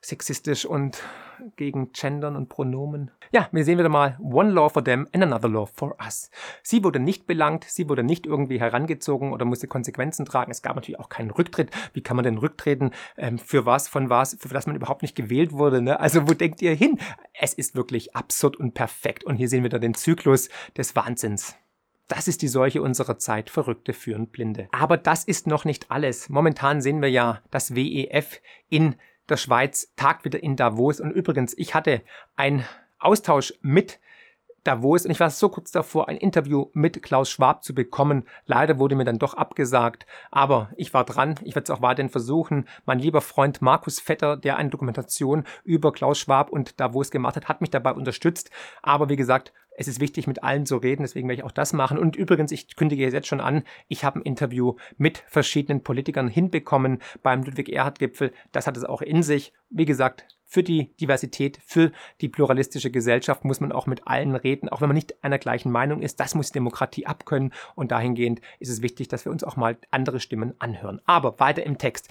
sexistisch 0.00 0.64
und 0.64 1.02
gegen 1.56 1.92
Gendern 1.92 2.36
und 2.36 2.48
Pronomen. 2.48 3.10
Ja, 3.32 3.48
wir 3.52 3.64
sehen 3.64 3.78
wieder 3.78 3.88
mal 3.88 4.18
One 4.20 4.50
Law 4.50 4.68
for 4.68 4.84
them 4.84 5.06
and 5.12 5.22
another 5.22 5.48
law 5.48 5.66
for 5.66 5.96
us. 6.02 6.30
Sie 6.62 6.84
wurde 6.84 6.98
nicht 6.98 7.26
belangt, 7.26 7.64
sie 7.64 7.88
wurde 7.88 8.02
nicht 8.02 8.26
irgendwie 8.26 8.60
herangezogen 8.60 9.32
oder 9.32 9.44
musste 9.44 9.66
Konsequenzen 9.66 10.24
tragen. 10.24 10.50
Es 10.50 10.62
gab 10.62 10.76
natürlich 10.76 10.98
auch 10.98 11.08
keinen 11.08 11.30
Rücktritt. 11.30 11.70
Wie 11.92 12.02
kann 12.02 12.16
man 12.16 12.24
denn 12.24 12.38
rücktreten? 12.38 12.90
Ähm, 13.16 13.38
für 13.38 13.66
was, 13.66 13.88
von 13.88 14.10
was, 14.10 14.36
für 14.38 14.48
das 14.48 14.66
man 14.66 14.76
überhaupt 14.76 15.02
nicht 15.02 15.14
gewählt 15.14 15.52
wurde? 15.52 15.80
Ne? 15.80 15.98
Also 16.00 16.28
wo 16.28 16.34
denkt 16.34 16.60
ihr 16.62 16.74
hin? 16.74 16.98
Es 17.32 17.54
ist 17.54 17.74
wirklich 17.74 18.14
absurd 18.16 18.56
und 18.56 18.74
perfekt. 18.74 19.24
Und 19.24 19.36
hier 19.36 19.48
sehen 19.48 19.62
wir 19.62 19.70
wieder 19.70 19.78
den 19.78 19.94
Zyklus 19.94 20.48
des 20.76 20.96
Wahnsinns. 20.96 21.56
Das 22.08 22.26
ist 22.26 22.42
die 22.42 22.48
Seuche 22.48 22.82
unserer 22.82 23.18
Zeit. 23.18 23.50
Verrückte 23.50 23.92
führen 23.92 24.26
Blinde. 24.26 24.68
Aber 24.72 24.96
das 24.96 25.22
ist 25.22 25.46
noch 25.46 25.64
nicht 25.64 25.92
alles. 25.92 26.28
Momentan 26.28 26.80
sehen 26.80 27.00
wir 27.02 27.10
ja 27.10 27.40
das 27.52 27.76
WEF 27.76 28.40
in 28.68 28.96
der 29.30 29.36
Schweiz 29.36 29.92
tagt 29.96 30.24
wieder 30.24 30.42
in 30.42 30.56
Davos. 30.56 31.00
Und 31.00 31.10
übrigens, 31.12 31.54
ich 31.56 31.74
hatte 31.74 32.02
einen 32.36 32.64
Austausch 32.98 33.54
mit 33.62 33.98
Davos 34.64 35.04
und 35.04 35.10
ich 35.10 35.20
war 35.20 35.30
so 35.30 35.48
kurz 35.48 35.70
davor, 35.70 36.08
ein 36.08 36.16
Interview 36.16 36.66
mit 36.72 37.02
Klaus 37.02 37.30
Schwab 37.30 37.64
zu 37.64 37.74
bekommen. 37.74 38.24
Leider 38.46 38.78
wurde 38.78 38.94
mir 38.94 39.04
dann 39.04 39.18
doch 39.18 39.34
abgesagt, 39.34 40.06
aber 40.30 40.70
ich 40.76 40.92
war 40.92 41.04
dran. 41.04 41.36
Ich 41.42 41.54
werde 41.54 41.64
es 41.64 41.70
auch 41.70 41.82
weiterhin 41.82 42.10
versuchen. 42.10 42.66
Mein 42.84 42.98
lieber 42.98 43.20
Freund 43.20 43.62
Markus 43.62 44.00
Vetter, 44.00 44.36
der 44.36 44.56
eine 44.56 44.70
Dokumentation 44.70 45.44
über 45.64 45.92
Klaus 45.92 46.18
Schwab 46.18 46.50
und 46.50 46.78
Davos 46.78 47.10
gemacht 47.10 47.36
hat, 47.36 47.48
hat 47.48 47.60
mich 47.60 47.70
dabei 47.70 47.92
unterstützt. 47.92 48.50
Aber 48.82 49.08
wie 49.08 49.16
gesagt, 49.16 49.52
es 49.76 49.88
ist 49.88 50.00
wichtig, 50.00 50.26
mit 50.26 50.42
allen 50.42 50.66
zu 50.66 50.76
reden, 50.76 51.02
deswegen 51.02 51.26
werde 51.26 51.40
ich 51.40 51.46
auch 51.46 51.52
das 51.52 51.72
machen. 51.72 51.96
Und 51.96 52.14
übrigens, 52.14 52.52
ich 52.52 52.76
kündige 52.76 53.08
jetzt 53.10 53.28
schon 53.28 53.40
an, 53.40 53.62
ich 53.88 54.04
habe 54.04 54.18
ein 54.18 54.22
Interview 54.22 54.76
mit 54.98 55.24
verschiedenen 55.26 55.82
Politikern 55.82 56.28
hinbekommen 56.28 56.98
beim 57.22 57.42
Ludwig-Erhard-Gipfel. 57.44 58.32
Das 58.52 58.66
hat 58.66 58.76
es 58.76 58.84
auch 58.84 59.00
in 59.00 59.22
sich. 59.22 59.54
Wie 59.70 59.86
gesagt, 59.86 60.26
für 60.50 60.64
die 60.64 60.94
Diversität, 60.96 61.60
für 61.64 61.92
die 62.20 62.28
pluralistische 62.28 62.90
Gesellschaft 62.90 63.44
muss 63.44 63.60
man 63.60 63.70
auch 63.70 63.86
mit 63.86 64.08
allen 64.08 64.34
reden, 64.34 64.68
auch 64.68 64.80
wenn 64.80 64.88
man 64.88 64.96
nicht 64.96 65.22
einer 65.22 65.38
gleichen 65.38 65.70
Meinung 65.70 66.02
ist. 66.02 66.18
Das 66.18 66.34
muss 66.34 66.50
Demokratie 66.50 67.06
abkönnen 67.06 67.52
und 67.76 67.92
dahingehend 67.92 68.40
ist 68.58 68.68
es 68.68 68.82
wichtig, 68.82 69.06
dass 69.06 69.24
wir 69.24 69.32
uns 69.32 69.44
auch 69.44 69.56
mal 69.56 69.78
andere 69.92 70.18
Stimmen 70.18 70.54
anhören. 70.58 71.00
Aber 71.06 71.38
weiter 71.38 71.64
im 71.64 71.78
Text. 71.78 72.10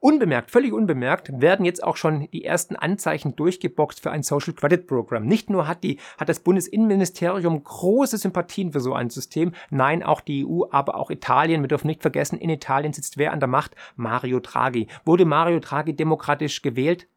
Unbemerkt, 0.00 0.50
völlig 0.50 0.72
unbemerkt, 0.72 1.30
werden 1.40 1.64
jetzt 1.64 1.82
auch 1.82 1.96
schon 1.96 2.28
die 2.32 2.44
ersten 2.44 2.76
Anzeichen 2.76 3.34
durchgeboxt 3.34 4.00
für 4.00 4.10
ein 4.10 4.22
Social 4.22 4.52
Credit 4.52 4.86
Program. 4.86 5.24
Nicht 5.24 5.48
nur 5.48 5.66
hat, 5.68 5.84
die, 5.84 5.98
hat 6.18 6.28
das 6.28 6.40
Bundesinnenministerium 6.40 7.62
große 7.62 8.18
Sympathien 8.18 8.72
für 8.72 8.80
so 8.80 8.94
ein 8.94 9.10
System, 9.10 9.52
nein, 9.70 10.02
auch 10.02 10.20
die 10.20 10.44
EU, 10.44 10.64
aber 10.70 10.96
auch 10.96 11.10
Italien. 11.10 11.62
Wir 11.62 11.68
dürfen 11.68 11.86
nicht 11.86 12.02
vergessen, 12.02 12.38
in 12.38 12.50
Italien 12.50 12.92
sitzt 12.92 13.16
wer 13.16 13.32
an 13.32 13.40
der 13.40 13.48
Macht? 13.48 13.74
Mario 13.94 14.40
Draghi. 14.40 14.88
Wurde 15.04 15.24
Mario 15.24 15.60
Draghi 15.60 15.94
demokratisch 15.94 16.62
gewählt? 16.62 17.08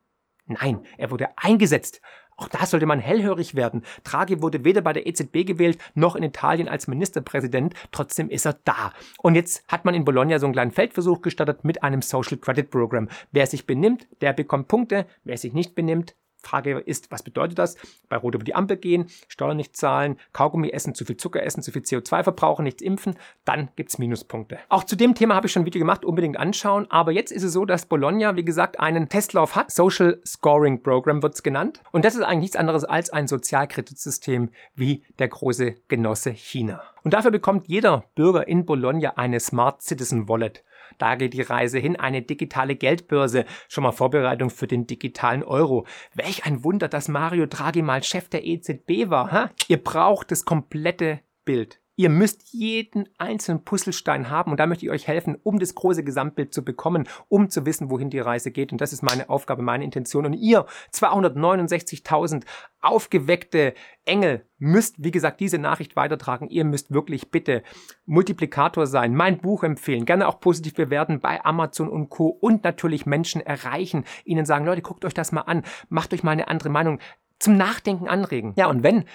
Nein, 0.49 0.81
er 0.97 1.11
wurde 1.11 1.29
eingesetzt 1.37 2.01
auch 2.39 2.47
da 2.47 2.65
sollte 2.65 2.85
man 2.85 2.99
hellhörig 2.99 3.55
werden. 3.55 3.83
Draghi 4.05 4.41
wurde 4.41 4.63
weder 4.63 4.81
bei 4.81 4.93
der 4.93 5.05
EZB 5.05 5.45
gewählt, 5.45 5.77
noch 5.93 6.15
in 6.15 6.23
Italien 6.23 6.69
als 6.69 6.87
Ministerpräsident. 6.87 7.73
Trotzdem 7.91 8.29
ist 8.29 8.45
er 8.45 8.57
da. 8.63 8.93
Und 9.21 9.35
jetzt 9.35 9.67
hat 9.67 9.83
man 9.83 9.93
in 9.93 10.05
Bologna 10.05 10.39
so 10.39 10.45
einen 10.45 10.53
kleinen 10.53 10.71
Feldversuch 10.71 11.21
gestartet 11.21 11.65
mit 11.65 11.83
einem 11.83 12.01
Social 12.01 12.37
Credit 12.37 12.71
Program. 12.71 13.09
Wer 13.31 13.45
sich 13.45 13.65
benimmt, 13.67 14.07
der 14.21 14.31
bekommt 14.31 14.69
Punkte. 14.69 15.05
Wer 15.25 15.37
sich 15.37 15.53
nicht 15.53 15.75
benimmt, 15.75 16.15
Frage 16.41 16.79
ist, 16.79 17.11
was 17.11 17.23
bedeutet 17.23 17.59
das? 17.59 17.75
Bei 18.07 18.17
Rot 18.17 18.35
über 18.35 18.43
die 18.43 18.55
Ampel 18.55 18.77
gehen, 18.77 19.07
Steuern 19.27 19.57
nicht 19.57 19.75
zahlen, 19.75 20.17
Kaugummi 20.33 20.69
essen, 20.69 20.95
zu 20.95 21.05
viel 21.05 21.17
Zucker 21.17 21.43
essen, 21.43 21.61
zu 21.61 21.71
viel 21.71 21.81
CO2 21.81 22.23
verbrauchen, 22.23 22.63
nichts 22.63 22.81
impfen, 22.81 23.15
dann 23.45 23.69
gibt 23.75 23.89
es 23.89 23.97
Minuspunkte. 23.97 24.59
Auch 24.69 24.83
zu 24.83 24.95
dem 24.95 25.15
Thema 25.15 25.35
habe 25.35 25.47
ich 25.47 25.53
schon 25.53 25.63
ein 25.63 25.65
Video 25.65 25.79
gemacht, 25.79 26.05
unbedingt 26.05 26.37
anschauen. 26.37 26.89
Aber 26.89 27.11
jetzt 27.11 27.31
ist 27.31 27.43
es 27.43 27.53
so, 27.53 27.65
dass 27.65 27.85
Bologna, 27.85 28.35
wie 28.35 28.45
gesagt, 28.45 28.79
einen 28.79 29.09
Testlauf 29.09 29.55
hat. 29.55 29.71
Social 29.71 30.21
Scoring 30.25 30.81
Program 30.81 31.21
wird 31.21 31.35
es 31.35 31.43
genannt. 31.43 31.81
Und 31.91 32.05
das 32.05 32.15
ist 32.15 32.21
eigentlich 32.21 32.39
nichts 32.39 32.55
anderes 32.55 32.83
als 32.83 33.09
ein 33.09 33.27
Sozialkreditsystem 33.27 34.49
wie 34.75 35.03
der 35.19 35.27
große 35.27 35.75
Genosse 35.87 36.31
China. 36.31 36.81
Und 37.03 37.13
dafür 37.13 37.31
bekommt 37.31 37.67
jeder 37.67 38.05
Bürger 38.15 38.47
in 38.47 38.65
Bologna 38.65 39.13
eine 39.15 39.39
Smart 39.39 39.81
Citizen 39.81 40.27
Wallet. 40.27 40.63
Da 40.97 41.15
geht 41.15 41.33
die 41.33 41.41
Reise 41.41 41.79
hin, 41.79 41.95
eine 41.95 42.21
digitale 42.21 42.75
Geldbörse. 42.75 43.45
Schon 43.67 43.83
mal 43.83 43.91
Vorbereitung 43.91 44.49
für 44.49 44.67
den 44.67 44.87
digitalen 44.87 45.43
Euro. 45.43 45.85
Welch 46.13 46.45
ein 46.45 46.63
Wunder, 46.63 46.87
dass 46.87 47.07
Mario 47.07 47.45
Draghi 47.45 47.81
mal 47.81 48.03
Chef 48.03 48.29
der 48.29 48.45
EZB 48.45 49.09
war. 49.09 49.31
Ha? 49.31 49.51
Ihr 49.67 49.83
braucht 49.83 50.31
das 50.31 50.45
komplette 50.45 51.21
Bild. 51.45 51.81
Ihr 51.99 52.09
müsst 52.09 52.53
jeden 52.53 53.09
einzelnen 53.17 53.65
Puzzlestein 53.65 54.29
haben 54.29 54.51
und 54.51 54.59
da 54.61 54.67
möchte 54.67 54.85
ich 54.85 54.89
euch 54.89 55.05
helfen, 55.05 55.37
um 55.43 55.59
das 55.59 55.75
große 55.75 56.05
Gesamtbild 56.05 56.53
zu 56.53 56.63
bekommen, 56.63 57.09
um 57.27 57.49
zu 57.49 57.65
wissen, 57.65 57.89
wohin 57.89 58.09
die 58.09 58.19
Reise 58.19 58.51
geht. 58.51 58.71
Und 58.71 58.79
das 58.79 58.93
ist 58.93 59.03
meine 59.03 59.29
Aufgabe, 59.29 59.63
meine 59.63 59.83
Intention. 59.83 60.25
Und 60.25 60.31
ihr, 60.31 60.65
269.000 60.93 62.45
aufgeweckte 62.79 63.73
Engel, 64.05 64.45
müsst, 64.59 64.95
wie 65.03 65.11
gesagt, 65.11 65.41
diese 65.41 65.57
Nachricht 65.57 65.97
weitertragen. 65.97 66.47
Ihr 66.47 66.63
müsst 66.63 66.93
wirklich 66.93 67.31
bitte 67.31 67.63
Multiplikator 68.05 68.87
sein, 68.87 69.13
mein 69.13 69.39
Buch 69.39 69.65
empfehlen, 69.65 70.05
gerne 70.05 70.29
auch 70.29 70.39
positiv 70.39 70.75
bewerten 70.75 71.19
bei 71.19 71.43
Amazon 71.43 71.89
und 71.89 72.07
Co. 72.07 72.27
und 72.29 72.63
natürlich 72.63 73.07
Menschen 73.07 73.41
erreichen, 73.41 74.05
ihnen 74.23 74.45
sagen, 74.45 74.65
Leute, 74.65 74.83
guckt 74.83 75.03
euch 75.03 75.13
das 75.13 75.33
mal 75.33 75.41
an, 75.41 75.63
macht 75.89 76.13
euch 76.13 76.23
mal 76.23 76.31
eine 76.31 76.47
andere 76.47 76.69
Meinung 76.69 76.99
zum 77.39 77.57
Nachdenken 77.57 78.07
anregen. 78.07 78.53
Ja, 78.55 78.67
und 78.67 78.83
wenn 78.83 79.05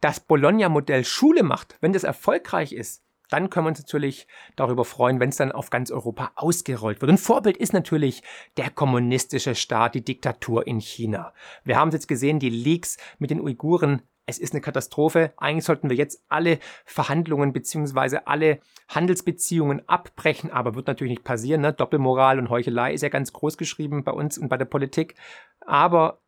das 0.00 0.20
Bologna-Modell 0.20 1.04
Schule 1.04 1.42
macht, 1.42 1.76
wenn 1.80 1.92
das 1.92 2.04
erfolgreich 2.04 2.72
ist, 2.72 3.02
dann 3.28 3.50
können 3.50 3.66
wir 3.66 3.70
uns 3.70 3.80
natürlich 3.80 4.26
darüber 4.56 4.84
freuen, 4.84 5.20
wenn 5.20 5.28
es 5.28 5.36
dann 5.36 5.52
auf 5.52 5.70
ganz 5.70 5.90
Europa 5.90 6.32
ausgerollt 6.34 7.00
wird. 7.00 7.10
Ein 7.10 7.18
Vorbild 7.18 7.56
ist 7.56 7.72
natürlich 7.72 8.22
der 8.56 8.70
kommunistische 8.70 9.54
Staat, 9.54 9.94
die 9.94 10.04
Diktatur 10.04 10.66
in 10.66 10.80
China. 10.80 11.34
Wir 11.64 11.76
haben 11.76 11.88
es 11.88 11.94
jetzt 11.94 12.08
gesehen, 12.08 12.38
die 12.38 12.50
Leaks 12.50 12.96
mit 13.18 13.30
den 13.30 13.40
Uiguren. 13.40 14.02
Es 14.24 14.38
ist 14.38 14.52
eine 14.52 14.60
Katastrophe. 14.60 15.32
Eigentlich 15.36 15.64
sollten 15.64 15.88
wir 15.88 15.96
jetzt 15.96 16.22
alle 16.28 16.58
Verhandlungen 16.84 17.52
beziehungsweise 17.52 18.26
alle 18.26 18.60
Handelsbeziehungen 18.88 19.86
abbrechen, 19.88 20.50
aber 20.50 20.74
wird 20.74 20.86
natürlich 20.86 21.12
nicht 21.12 21.24
passieren. 21.24 21.62
Ne? 21.62 21.72
Doppelmoral 21.72 22.38
und 22.38 22.50
Heuchelei 22.50 22.92
ist 22.92 23.02
ja 23.02 23.08
ganz 23.08 23.32
groß 23.32 23.56
geschrieben 23.56 24.04
bei 24.04 24.12
uns 24.12 24.38
und 24.38 24.48
bei 24.48 24.56
der 24.56 24.66
Politik. 24.66 25.14
Aber 25.60 26.20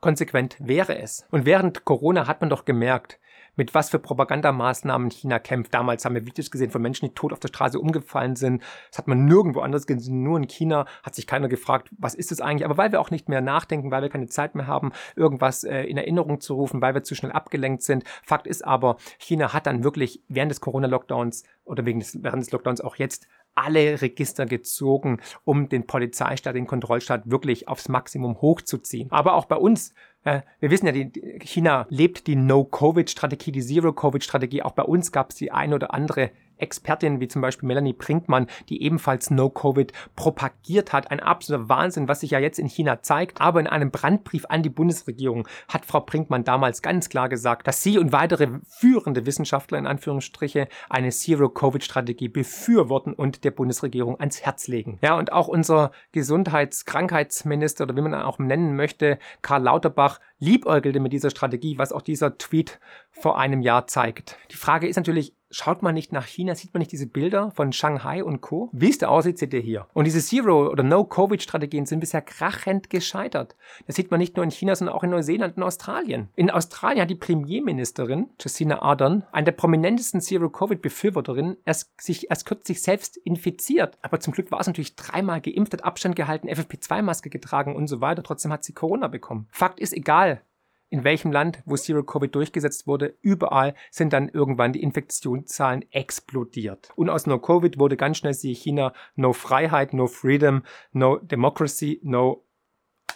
konsequent 0.00 0.56
wäre 0.60 0.98
es. 0.98 1.26
Und 1.30 1.46
während 1.46 1.84
Corona 1.84 2.26
hat 2.26 2.40
man 2.40 2.50
doch 2.50 2.64
gemerkt, 2.64 3.18
mit 3.58 3.74
was 3.74 3.90
für 3.90 3.98
Propagandamaßnahmen 3.98 5.10
China 5.10 5.40
kämpft. 5.40 5.74
Damals 5.74 6.04
haben 6.04 6.14
wir 6.14 6.24
Videos 6.24 6.50
gesehen 6.50 6.70
von 6.70 6.80
Menschen, 6.80 7.06
die 7.06 7.14
tot 7.14 7.32
auf 7.32 7.40
der 7.40 7.48
Straße 7.48 7.78
umgefallen 7.78 8.36
sind. 8.36 8.62
Das 8.90 8.98
hat 8.98 9.08
man 9.08 9.24
nirgendwo 9.24 9.60
anders 9.60 9.86
gesehen, 9.86 10.22
nur 10.22 10.38
in 10.38 10.46
China 10.46 10.86
hat 11.02 11.16
sich 11.16 11.26
keiner 11.26 11.48
gefragt, 11.48 11.90
was 11.98 12.14
ist 12.14 12.30
das 12.30 12.40
eigentlich? 12.40 12.64
Aber 12.64 12.78
weil 12.78 12.92
wir 12.92 13.00
auch 13.00 13.10
nicht 13.10 13.28
mehr 13.28 13.40
nachdenken, 13.40 13.90
weil 13.90 14.02
wir 14.02 14.08
keine 14.10 14.28
Zeit 14.28 14.54
mehr 14.54 14.68
haben, 14.68 14.92
irgendwas 15.16 15.64
äh, 15.64 15.82
in 15.82 15.96
Erinnerung 15.96 16.40
zu 16.40 16.54
rufen, 16.54 16.80
weil 16.80 16.94
wir 16.94 17.02
zu 17.02 17.16
schnell 17.16 17.32
abgelenkt 17.32 17.82
sind. 17.82 18.04
Fakt 18.22 18.46
ist 18.46 18.64
aber, 18.64 18.96
China 19.18 19.52
hat 19.52 19.66
dann 19.66 19.82
wirklich 19.82 20.22
während 20.28 20.52
des 20.52 20.60
Corona-Lockdowns 20.60 21.42
oder 21.64 21.84
wegen 21.84 21.98
des, 21.98 22.22
während 22.22 22.42
des 22.42 22.52
Lockdowns 22.52 22.80
auch 22.80 22.94
jetzt 22.96 23.26
alle 23.54 24.00
Register 24.00 24.46
gezogen, 24.46 25.20
um 25.44 25.68
den 25.68 25.86
Polizeistaat, 25.86 26.54
den 26.54 26.66
Kontrollstaat 26.66 27.30
wirklich 27.30 27.68
aufs 27.68 27.88
Maximum 27.88 28.40
hochzuziehen. 28.40 29.10
Aber 29.10 29.34
auch 29.34 29.46
bei 29.46 29.56
uns 29.56 29.92
äh, 30.24 30.42
wir 30.60 30.70
wissen 30.70 30.86
ja, 30.86 31.38
China 31.40 31.86
lebt 31.88 32.26
die 32.26 32.36
No-Covid-Strategie, 32.36 33.52
die 33.52 33.62
Zero-Covid-Strategie. 33.62 34.62
Auch 34.62 34.72
bei 34.72 34.82
uns 34.82 35.12
gab 35.12 35.30
es 35.30 35.36
die 35.36 35.52
ein 35.52 35.72
oder 35.72 35.94
andere 35.94 36.30
Expertin, 36.58 37.20
wie 37.20 37.28
zum 37.28 37.42
Beispiel 37.42 37.66
Melanie 37.66 37.92
Brinkmann, 37.92 38.46
die 38.68 38.82
ebenfalls 38.82 39.30
No-Covid 39.30 39.92
propagiert 40.16 40.92
hat. 40.92 41.10
Ein 41.10 41.20
absoluter 41.20 41.68
Wahnsinn, 41.68 42.08
was 42.08 42.20
sich 42.20 42.30
ja 42.30 42.38
jetzt 42.38 42.58
in 42.58 42.68
China 42.68 43.02
zeigt. 43.02 43.40
Aber 43.40 43.60
in 43.60 43.66
einem 43.66 43.90
Brandbrief 43.90 44.46
an 44.48 44.62
die 44.62 44.70
Bundesregierung 44.70 45.46
hat 45.68 45.84
Frau 45.84 46.00
Brinkmann 46.00 46.44
damals 46.44 46.82
ganz 46.82 47.08
klar 47.08 47.28
gesagt, 47.28 47.66
dass 47.66 47.82
sie 47.82 47.98
und 47.98 48.12
weitere 48.12 48.48
führende 48.68 49.26
Wissenschaftler 49.26 49.78
in 49.78 49.86
Anführungsstriche 49.86 50.68
eine 50.88 51.10
Zero-Covid-Strategie 51.10 52.28
befürworten 52.28 53.12
und 53.12 53.44
der 53.44 53.50
Bundesregierung 53.50 54.18
ans 54.20 54.42
Herz 54.42 54.68
legen. 54.68 54.98
Ja, 55.02 55.16
und 55.16 55.32
auch 55.32 55.48
unser 55.48 55.92
Gesundheits-Krankheitsminister 56.12 57.84
oder 57.84 57.96
wie 57.96 58.00
man 58.00 58.14
auch 58.14 58.38
nennen 58.38 58.76
möchte, 58.76 59.18
Karl 59.42 59.62
Lauterbach, 59.62 60.20
liebäugelte 60.38 61.00
mit 61.00 61.12
dieser 61.12 61.30
Strategie, 61.30 61.78
was 61.78 61.92
auch 61.92 62.02
dieser 62.02 62.38
Tweet 62.38 62.78
vor 63.10 63.38
einem 63.38 63.60
Jahr 63.60 63.86
zeigt. 63.86 64.36
Die 64.50 64.56
Frage 64.56 64.88
ist 64.88 64.96
natürlich, 64.96 65.34
schaut 65.50 65.82
man 65.82 65.94
nicht 65.94 66.12
nach 66.12 66.26
China, 66.26 66.54
sieht 66.54 66.74
man 66.74 66.80
nicht 66.80 66.92
diese 66.92 67.06
Bilder 67.06 67.50
von 67.52 67.72
Shanghai 67.72 68.22
und 68.22 68.40
Co. 68.40 68.68
Wie 68.72 68.90
es 68.90 68.98
da 68.98 69.08
aussieht, 69.08 69.38
seht 69.38 69.54
ihr 69.54 69.60
hier. 69.60 69.86
Und 69.94 70.04
diese 70.04 70.20
Zero- 70.20 70.70
oder 70.70 70.82
No-Covid-Strategien 70.82 71.86
sind 71.86 72.00
bisher 72.00 72.22
krachend 72.22 72.90
gescheitert. 72.90 73.56
Das 73.86 73.96
sieht 73.96 74.10
man 74.10 74.18
nicht 74.18 74.36
nur 74.36 74.44
in 74.44 74.50
China, 74.50 74.74
sondern 74.74 74.96
auch 74.96 75.04
in 75.04 75.10
Neuseeland 75.10 75.56
und 75.56 75.62
Australien. 75.62 76.28
In 76.36 76.50
Australien 76.50 77.02
hat 77.02 77.10
die 77.10 77.14
Premierministerin 77.14 78.30
Jacinda 78.40 78.80
Ardern, 78.80 79.24
eine 79.32 79.46
der 79.46 79.52
prominentesten 79.52 80.20
Zero-Covid-Befürworterinnen, 80.20 81.56
erst, 81.64 82.00
sich 82.00 82.30
erst 82.30 82.46
kürzlich 82.46 82.82
selbst 82.82 83.16
infiziert. 83.16 83.98
Aber 84.02 84.20
zum 84.20 84.32
Glück 84.32 84.50
war 84.50 84.60
es 84.60 84.66
natürlich 84.66 84.96
dreimal 84.96 85.40
geimpft, 85.40 85.72
hat 85.72 85.84
Abstand 85.84 86.16
gehalten, 86.16 86.48
FFP2-Maske 86.48 87.30
getragen 87.30 87.74
und 87.74 87.86
so 87.86 88.00
weiter. 88.00 88.22
Trotzdem 88.22 88.52
hat 88.52 88.64
sie 88.64 88.72
Corona 88.72 89.08
bekommen. 89.08 89.48
Fakt 89.50 89.80
ist, 89.80 89.92
egal 89.92 90.42
in 90.90 91.04
welchem 91.04 91.32
Land, 91.32 91.62
wo 91.66 91.76
Zero 91.76 92.02
Covid 92.02 92.34
durchgesetzt 92.34 92.86
wurde, 92.86 93.16
überall 93.20 93.74
sind 93.90 94.12
dann 94.12 94.28
irgendwann 94.28 94.72
die 94.72 94.82
Infektionszahlen 94.82 95.84
explodiert. 95.92 96.90
Und 96.96 97.10
aus 97.10 97.26
No 97.26 97.38
Covid 97.38 97.78
wurde 97.78 97.96
ganz 97.96 98.18
schnell 98.18 98.34
siehe 98.34 98.54
China 98.54 98.92
No 99.14 99.32
Freiheit, 99.32 99.92
No 99.92 100.06
Freedom, 100.06 100.62
No 100.92 101.18
Democracy, 101.18 102.00
No 102.02 102.44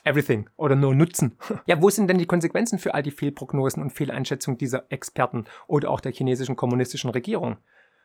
Everything 0.04 0.48
oder 0.56 0.74
No 0.74 0.92
Nutzen. 0.92 1.38
Ja, 1.66 1.80
wo 1.80 1.90
sind 1.90 2.08
denn 2.08 2.18
die 2.18 2.26
Konsequenzen 2.26 2.78
für 2.78 2.94
all 2.94 3.02
die 3.02 3.10
Fehlprognosen 3.10 3.82
und 3.82 3.90
Fehleinschätzungen 3.90 4.58
dieser 4.58 4.90
Experten 4.90 5.44
oder 5.66 5.90
auch 5.90 6.00
der 6.00 6.12
chinesischen 6.12 6.56
kommunistischen 6.56 7.10
Regierung? 7.10 7.58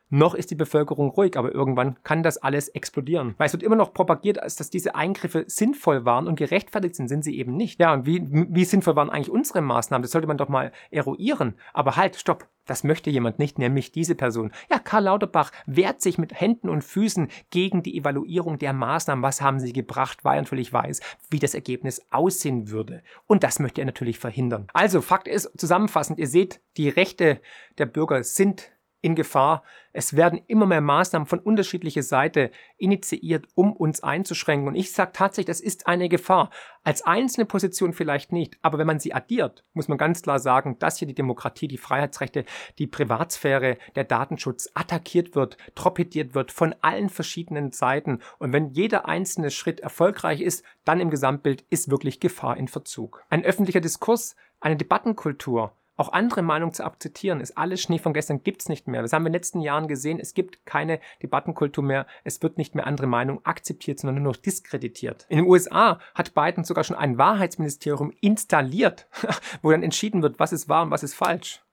Noch 0.09 0.35
ist 0.35 0.51
die 0.51 0.55
Bevölkerung 0.55 1.09
ruhig, 1.09 1.37
aber 1.37 1.53
irgendwann 1.53 1.97
kann 2.03 2.23
das 2.23 2.37
alles 2.37 2.69
explodieren. 2.69 3.35
Weil 3.37 3.47
es 3.47 3.53
wird 3.53 3.63
immer 3.63 3.75
noch 3.75 3.93
propagiert, 3.93 4.41
als 4.41 4.55
dass 4.55 4.69
diese 4.69 4.95
Eingriffe 4.95 5.43
sinnvoll 5.47 6.05
waren 6.05 6.27
und 6.27 6.37
gerechtfertigt 6.37 6.95
sind, 6.95 7.09
sind 7.09 7.23
sie 7.23 7.37
eben 7.37 7.57
nicht. 7.57 7.79
Ja, 7.79 7.93
und 7.93 8.05
wie, 8.05 8.25
wie 8.31 8.65
sinnvoll 8.65 8.95
waren 8.95 9.09
eigentlich 9.09 9.29
unsere 9.29 9.61
Maßnahmen? 9.61 10.01
Das 10.01 10.11
sollte 10.11 10.27
man 10.27 10.37
doch 10.37 10.47
mal 10.47 10.71
eruieren. 10.91 11.55
Aber 11.73 11.95
halt, 11.97 12.15
stopp. 12.15 12.47
Das 12.65 12.83
möchte 12.83 13.09
jemand 13.09 13.39
nicht, 13.39 13.59
nämlich 13.59 13.93
diese 13.93 14.13
Person. 14.13 14.51
Ja, 14.69 14.77
Karl 14.77 15.05
Lauterbach 15.05 15.51
wehrt 15.65 16.01
sich 16.01 16.17
mit 16.17 16.39
Händen 16.39 16.67
und 16.67 16.83
Füßen 16.83 17.29
gegen 17.49 17.81
die 17.81 17.97
Evaluierung 17.97 18.59
der 18.59 18.73
Maßnahmen. 18.73 19.23
Was 19.23 19.41
haben 19.41 19.59
sie 19.59 19.71
gebracht, 19.71 20.25
weil 20.25 20.37
er 20.37 20.41
natürlich 20.41 20.73
weiß, 20.73 20.99
wie 21.29 21.39
das 21.39 21.53
Ergebnis 21.53 22.05
aussehen 22.11 22.69
würde. 22.69 23.03
Und 23.25 23.43
das 23.43 23.59
möchte 23.59 23.81
er 23.81 23.85
natürlich 23.85 24.19
verhindern. 24.19 24.67
Also, 24.73 25.01
Fakt 25.01 25.29
ist, 25.29 25.49
zusammenfassend, 25.57 26.19
ihr 26.19 26.27
seht, 26.27 26.59
die 26.75 26.89
Rechte 26.89 27.39
der 27.77 27.85
Bürger 27.85 28.21
sind 28.23 28.69
in 29.07 29.15
Gefahr. 29.15 29.63
Es 29.93 30.17
werden 30.17 30.41
immer 30.47 30.65
mehr 30.65 30.81
Maßnahmen 30.81 31.27
von 31.27 31.39
unterschiedlicher 31.39 32.03
Seite 32.03 32.51
initiiert, 32.77 33.47
um 33.55 33.71
uns 33.71 34.03
einzuschränken. 34.03 34.67
Und 34.67 34.75
ich 34.75 34.91
sage 34.91 35.11
tatsächlich, 35.13 35.45
das 35.47 35.61
ist 35.61 35.87
eine 35.87 36.09
Gefahr. 36.09 36.49
Als 36.83 37.03
einzelne 37.03 37.45
Position 37.45 37.93
vielleicht 37.93 38.33
nicht, 38.33 38.57
aber 38.61 38.77
wenn 38.77 38.85
man 38.85 38.99
sie 38.99 39.13
addiert, 39.13 39.63
muss 39.73 39.87
man 39.87 39.97
ganz 39.97 40.21
klar 40.21 40.39
sagen, 40.39 40.77
dass 40.79 40.97
hier 40.97 41.07
die 41.07 41.15
Demokratie, 41.15 41.69
die 41.69 41.77
Freiheitsrechte, 41.77 42.43
die 42.79 42.87
Privatsphäre, 42.87 43.77
der 43.95 44.03
Datenschutz 44.03 44.69
attackiert 44.73 45.35
wird, 45.35 45.57
torpediert 45.73 46.35
wird 46.35 46.51
von 46.51 46.75
allen 46.81 47.07
verschiedenen 47.09 47.71
Seiten. 47.71 48.19
Und 48.39 48.51
wenn 48.51 48.71
jeder 48.71 49.07
einzelne 49.07 49.51
Schritt 49.51 49.79
erfolgreich 49.79 50.41
ist, 50.41 50.65
dann 50.83 50.99
im 50.99 51.09
Gesamtbild 51.09 51.63
ist 51.69 51.89
wirklich 51.89 52.19
Gefahr 52.19 52.57
in 52.57 52.67
Verzug. 52.67 53.23
Ein 53.29 53.45
öffentlicher 53.45 53.81
Diskurs, 53.81 54.35
eine 54.59 54.75
Debattenkultur, 54.75 55.71
auch 55.97 56.13
andere 56.13 56.43
Meinungen 56.43 56.73
zu 56.73 56.85
akzeptieren, 56.85 57.41
ist 57.41 57.57
alles 57.57 57.81
Schnee 57.81 57.99
von 57.99 58.13
gestern, 58.13 58.43
gibt's 58.43 58.69
nicht 58.69 58.87
mehr. 58.87 59.01
Das 59.01 59.13
haben 59.13 59.23
wir 59.23 59.27
in 59.27 59.33
den 59.33 59.39
letzten 59.39 59.61
Jahren 59.61 59.87
gesehen. 59.87 60.19
Es 60.19 60.33
gibt 60.33 60.65
keine 60.65 60.99
Debattenkultur 61.21 61.83
mehr. 61.83 62.05
Es 62.23 62.41
wird 62.41 62.57
nicht 62.57 62.75
mehr 62.75 62.87
andere 62.87 63.07
Meinungen 63.07 63.43
akzeptiert, 63.43 63.99
sondern 63.99 64.21
nur 64.21 64.33
noch 64.33 64.39
diskreditiert. 64.39 65.25
In 65.27 65.37
den 65.37 65.47
USA 65.47 65.99
hat 66.13 66.33
Biden 66.33 66.63
sogar 66.63 66.83
schon 66.83 66.95
ein 66.95 67.17
Wahrheitsministerium 67.17 68.13
installiert, 68.21 69.07
wo 69.61 69.71
dann 69.71 69.83
entschieden 69.83 70.21
wird, 70.21 70.39
was 70.39 70.53
ist 70.53 70.69
wahr 70.69 70.83
und 70.83 70.91
was 70.91 71.03
ist 71.03 71.15
falsch. 71.15 71.63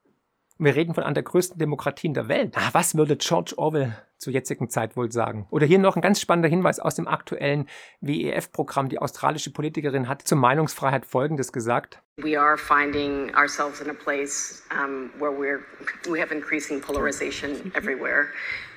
Wir 0.57 0.75
reden 0.75 0.93
von 0.93 1.03
einer 1.03 1.13
der 1.13 1.23
größten 1.23 1.59
Demokratien 1.59 2.13
der 2.13 2.27
Welt. 2.29 2.57
Ah, 2.57 2.69
was 2.71 2.95
würde 2.95 3.17
George 3.17 3.53
Orwell 3.57 3.95
zur 4.17 4.33
jetzigen 4.33 4.69
Zeit 4.69 4.95
wohl 4.95 5.11
sagen? 5.11 5.47
Oder 5.49 5.65
hier 5.65 5.79
noch 5.79 5.95
ein 5.95 6.01
ganz 6.01 6.19
spannender 6.19 6.49
Hinweis 6.49 6.79
aus 6.79 6.95
dem 6.95 7.07
aktuellen 7.07 7.67
WEF-Programm. 8.01 8.89
Die 8.89 8.99
australische 8.99 9.51
Politikerin 9.51 10.07
hat 10.07 10.21
zur 10.21 10.37
Meinungsfreiheit 10.37 11.05
Folgendes 11.05 11.51
gesagt. 11.51 12.01
We 12.17 12.39
are 12.39 12.57
finding 12.57 13.35
ourselves 13.35 13.81
in 13.81 13.89
a 13.89 13.93
place 13.93 14.63
um, 14.71 15.11
where 15.19 15.33
we're 15.33 15.65
we 16.09 16.17
have 16.17 16.31
increasing 16.31 16.79
polarization 16.79 17.73
everywhere, 17.75 18.29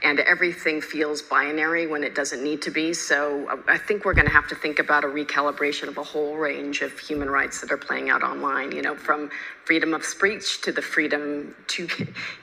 and 0.03 0.19
everything 0.19 0.83
feels 0.83 1.23
binary 1.23 1.87
when 1.87 2.03
it 2.03 2.17
doesn't 2.17 2.43
need 2.43 2.61
to 2.63 2.73
be. 2.73 2.93
So 2.93 3.47
uh, 3.49 3.57
I 3.69 3.79
think 3.79 4.05
we're 4.05 4.15
going 4.15 4.27
to 4.27 4.33
have 4.33 4.49
to 4.49 4.57
think 4.57 4.81
about 4.81 5.05
a 5.05 5.07
recalibration 5.07 5.87
of 5.87 5.99
a 5.99 6.03
whole 6.03 6.37
range 6.37 6.83
of 6.83 6.99
human 6.99 7.31
rights 7.31 7.61
that 7.61 7.71
are 7.71 7.77
playing 7.77 8.11
out 8.11 8.25
online. 8.25 8.73
You 8.73 8.83
know, 8.83 8.97
from 8.97 9.31
freedom 9.65 9.95
of 9.95 10.05
speech 10.05 10.61
to 10.63 10.73
the 10.73 10.83
freedom 10.83 11.55
to, 11.69 11.87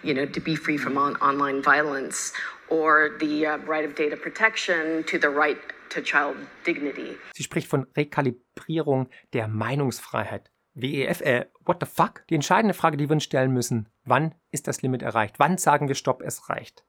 you 0.01 0.13
know, 0.13 0.25
to 0.25 0.39
be 0.39 0.55
free 0.55 0.77
from 0.77 0.97
on 0.97 1.17
online 1.17 1.61
violence, 1.61 2.31
or 2.69 3.11
the 3.19 3.45
uh, 3.45 3.57
right 3.67 3.85
of 3.85 3.95
data 3.95 4.15
protection 4.15 5.03
to 5.05 5.17
the 5.19 5.29
right 5.29 5.57
to 5.89 6.01
child 6.01 6.35
dignity. 6.65 7.17
Sie 7.33 7.43
spricht 7.43 7.67
von 7.67 7.85
Rekalibrierung 7.95 9.07
der 9.33 9.47
Meinungsfreiheit. 9.47 10.51
WEF, 10.73 11.21
äh, 11.21 11.45
what 11.65 11.77
the 11.79 11.85
fuck? 11.85 12.27
Die 12.29 12.35
entscheidende 12.35 12.73
Frage, 12.73 12.97
die 12.97 13.07
wir 13.07 13.13
uns 13.13 13.23
stellen 13.23 13.51
müssen, 13.51 13.87
wann 14.03 14.35
ist 14.51 14.67
das 14.67 14.81
Limit 14.81 15.03
erreicht? 15.03 15.39
Wann 15.39 15.57
sagen 15.57 15.87
wir 15.87 15.95
Stopp, 15.95 16.21
es 16.21 16.49
reicht? 16.49 16.85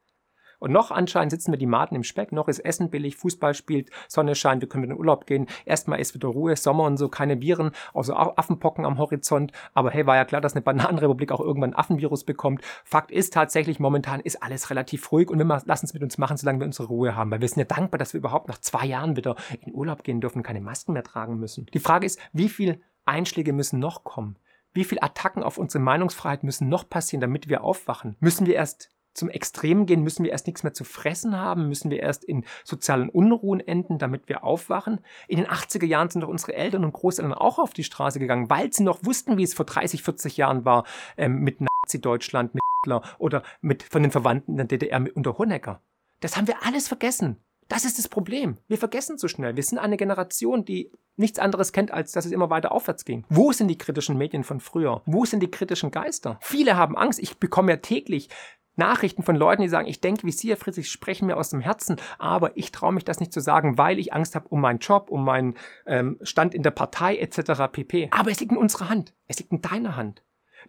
Und 0.58 0.72
noch 0.72 0.90
anscheinend 0.90 1.30
sitzen 1.30 1.52
wir 1.52 1.58
die 1.58 1.66
Maten 1.66 1.94
im 1.94 2.02
Speck, 2.02 2.32
noch 2.32 2.48
ist 2.48 2.60
Essen 2.60 2.90
billig, 2.90 3.16
Fußball 3.16 3.54
spielt, 3.54 3.90
Sonne 4.08 4.34
scheint, 4.34 4.62
wir 4.62 4.68
können 4.68 4.84
in 4.84 4.90
den 4.90 4.98
Urlaub 4.98 5.26
gehen. 5.26 5.46
Erstmal 5.64 6.00
ist 6.00 6.14
wieder 6.14 6.28
Ruhe, 6.28 6.56
Sommer 6.56 6.84
und 6.84 6.96
so, 6.96 7.08
keine 7.08 7.40
Viren, 7.40 7.72
außer 7.92 8.38
Affenpocken 8.38 8.84
am 8.84 8.98
Horizont. 8.98 9.52
Aber 9.74 9.90
hey, 9.90 10.06
war 10.06 10.16
ja 10.16 10.24
klar, 10.24 10.40
dass 10.40 10.54
eine 10.54 10.62
Bananenrepublik 10.62 11.32
auch 11.32 11.40
irgendwann 11.40 11.74
Affenvirus 11.74 12.24
bekommt. 12.24 12.62
Fakt 12.84 13.10
ist 13.10 13.32
tatsächlich, 13.32 13.80
momentan 13.80 14.20
ist 14.20 14.42
alles 14.42 14.70
relativ 14.70 15.12
ruhig 15.12 15.30
und 15.30 15.38
wir 15.38 15.62
lassen 15.66 15.86
es 15.86 15.94
mit 15.94 16.02
uns 16.02 16.18
machen, 16.18 16.36
solange 16.36 16.60
wir 16.60 16.66
unsere 16.66 16.88
Ruhe 16.88 17.14
haben. 17.16 17.30
Weil 17.30 17.40
wir 17.40 17.48
sind 17.48 17.58
ja 17.58 17.64
dankbar, 17.64 17.98
dass 17.98 18.12
wir 18.14 18.18
überhaupt 18.18 18.48
nach 18.48 18.58
zwei 18.58 18.86
Jahren 18.86 19.16
wieder 19.16 19.36
in 19.60 19.74
Urlaub 19.74 20.02
gehen 20.02 20.20
dürfen 20.20 20.42
keine 20.42 20.60
Masken 20.60 20.92
mehr 20.92 21.04
tragen 21.04 21.38
müssen. 21.38 21.66
Die 21.74 21.78
Frage 21.78 22.06
ist, 22.06 22.18
wie 22.32 22.48
viel 22.48 22.80
Einschläge 23.04 23.52
müssen 23.52 23.78
noch 23.78 24.04
kommen? 24.04 24.38
Wie 24.72 24.84
viele 24.84 25.02
Attacken 25.02 25.42
auf 25.42 25.56
unsere 25.56 25.82
Meinungsfreiheit 25.82 26.42
müssen 26.42 26.68
noch 26.68 26.88
passieren, 26.88 27.20
damit 27.20 27.48
wir 27.48 27.64
aufwachen? 27.64 28.16
Müssen 28.20 28.46
wir 28.46 28.54
erst 28.54 28.90
zum 29.16 29.28
Extrem 29.28 29.86
gehen? 29.86 30.02
Müssen 30.02 30.24
wir 30.24 30.32
erst 30.32 30.46
nichts 30.46 30.62
mehr 30.62 30.74
zu 30.74 30.84
fressen 30.84 31.36
haben? 31.36 31.68
Müssen 31.68 31.90
wir 31.90 32.00
erst 32.00 32.24
in 32.24 32.44
sozialen 32.64 33.08
Unruhen 33.08 33.60
enden, 33.60 33.98
damit 33.98 34.28
wir 34.28 34.44
aufwachen? 34.44 35.00
In 35.28 35.38
den 35.38 35.46
80er 35.46 35.86
Jahren 35.86 36.10
sind 36.10 36.22
doch 36.22 36.28
unsere 36.28 36.54
Eltern 36.54 36.84
und 36.84 36.92
Großeltern 36.92 37.34
auch 37.34 37.58
auf 37.58 37.72
die 37.72 37.84
Straße 37.84 38.18
gegangen, 38.18 38.50
weil 38.50 38.72
sie 38.72 38.82
noch 38.82 39.04
wussten, 39.04 39.36
wie 39.36 39.42
es 39.42 39.54
vor 39.54 39.66
30, 39.66 40.02
40 40.02 40.36
Jahren 40.36 40.64
war 40.64 40.84
ähm, 41.16 41.40
mit 41.40 41.60
Nazi-Deutschland, 41.60 42.54
mit 42.54 42.62
Hitler 42.84 43.02
oder 43.18 43.42
mit, 43.60 43.82
von 43.82 44.02
den 44.02 44.12
Verwandten 44.12 44.52
in 44.52 44.56
der 44.58 44.66
DDR 44.66 45.04
unter 45.14 45.38
Honecker. 45.38 45.82
Das 46.20 46.36
haben 46.36 46.46
wir 46.46 46.64
alles 46.64 46.88
vergessen. 46.88 47.38
Das 47.68 47.84
ist 47.84 47.98
das 47.98 48.08
Problem. 48.08 48.58
Wir 48.68 48.78
vergessen 48.78 49.18
zu 49.18 49.26
schnell. 49.26 49.56
Wir 49.56 49.62
sind 49.62 49.78
eine 49.78 49.96
Generation, 49.96 50.64
die 50.64 50.90
nichts 51.16 51.38
anderes 51.38 51.72
kennt, 51.72 51.90
als 51.90 52.12
dass 52.12 52.24
es 52.24 52.32
immer 52.32 52.48
weiter 52.48 52.70
aufwärts 52.70 53.04
ging. 53.04 53.24
Wo 53.28 53.52
sind 53.52 53.68
die 53.68 53.78
kritischen 53.78 54.16
Medien 54.16 54.44
von 54.44 54.60
früher? 54.60 55.02
Wo 55.04 55.24
sind 55.24 55.40
die 55.40 55.50
kritischen 55.50 55.90
Geister? 55.90 56.38
Viele 56.42 56.76
haben 56.76 56.96
Angst. 56.96 57.18
Ich 57.18 57.38
bekomme 57.38 57.72
ja 57.72 57.76
täglich 57.78 58.28
Nachrichten 58.76 59.22
von 59.22 59.36
Leuten, 59.36 59.62
die 59.62 59.68
sagen, 59.68 59.88
ich 59.88 60.00
denke 60.00 60.26
wie 60.26 60.32
Sie, 60.32 60.48
Herr 60.48 60.56
Friedrich, 60.56 60.90
sprechen 60.90 61.26
mir 61.26 61.36
aus 61.36 61.50
dem 61.50 61.60
Herzen, 61.60 61.96
aber 62.18 62.56
ich 62.56 62.72
traue 62.72 62.92
mich 62.92 63.04
das 63.04 63.20
nicht 63.20 63.32
zu 63.32 63.40
sagen, 63.40 63.78
weil 63.78 63.98
ich 63.98 64.12
Angst 64.12 64.34
habe 64.34 64.48
um 64.48 64.60
meinen 64.60 64.78
Job, 64.78 65.10
um 65.10 65.24
meinen 65.24 65.54
ähm, 65.86 66.18
Stand 66.22 66.54
in 66.54 66.62
der 66.62 66.70
Partei 66.70 67.16
etc. 67.16 67.72
pp. 67.72 68.08
Aber 68.12 68.30
es 68.30 68.40
liegt 68.40 68.52
in 68.52 68.58
unserer 68.58 68.88
Hand. 68.88 69.14
Es 69.26 69.38
liegt 69.38 69.52
in 69.52 69.62
deiner 69.62 69.96
Hand. 69.96 70.22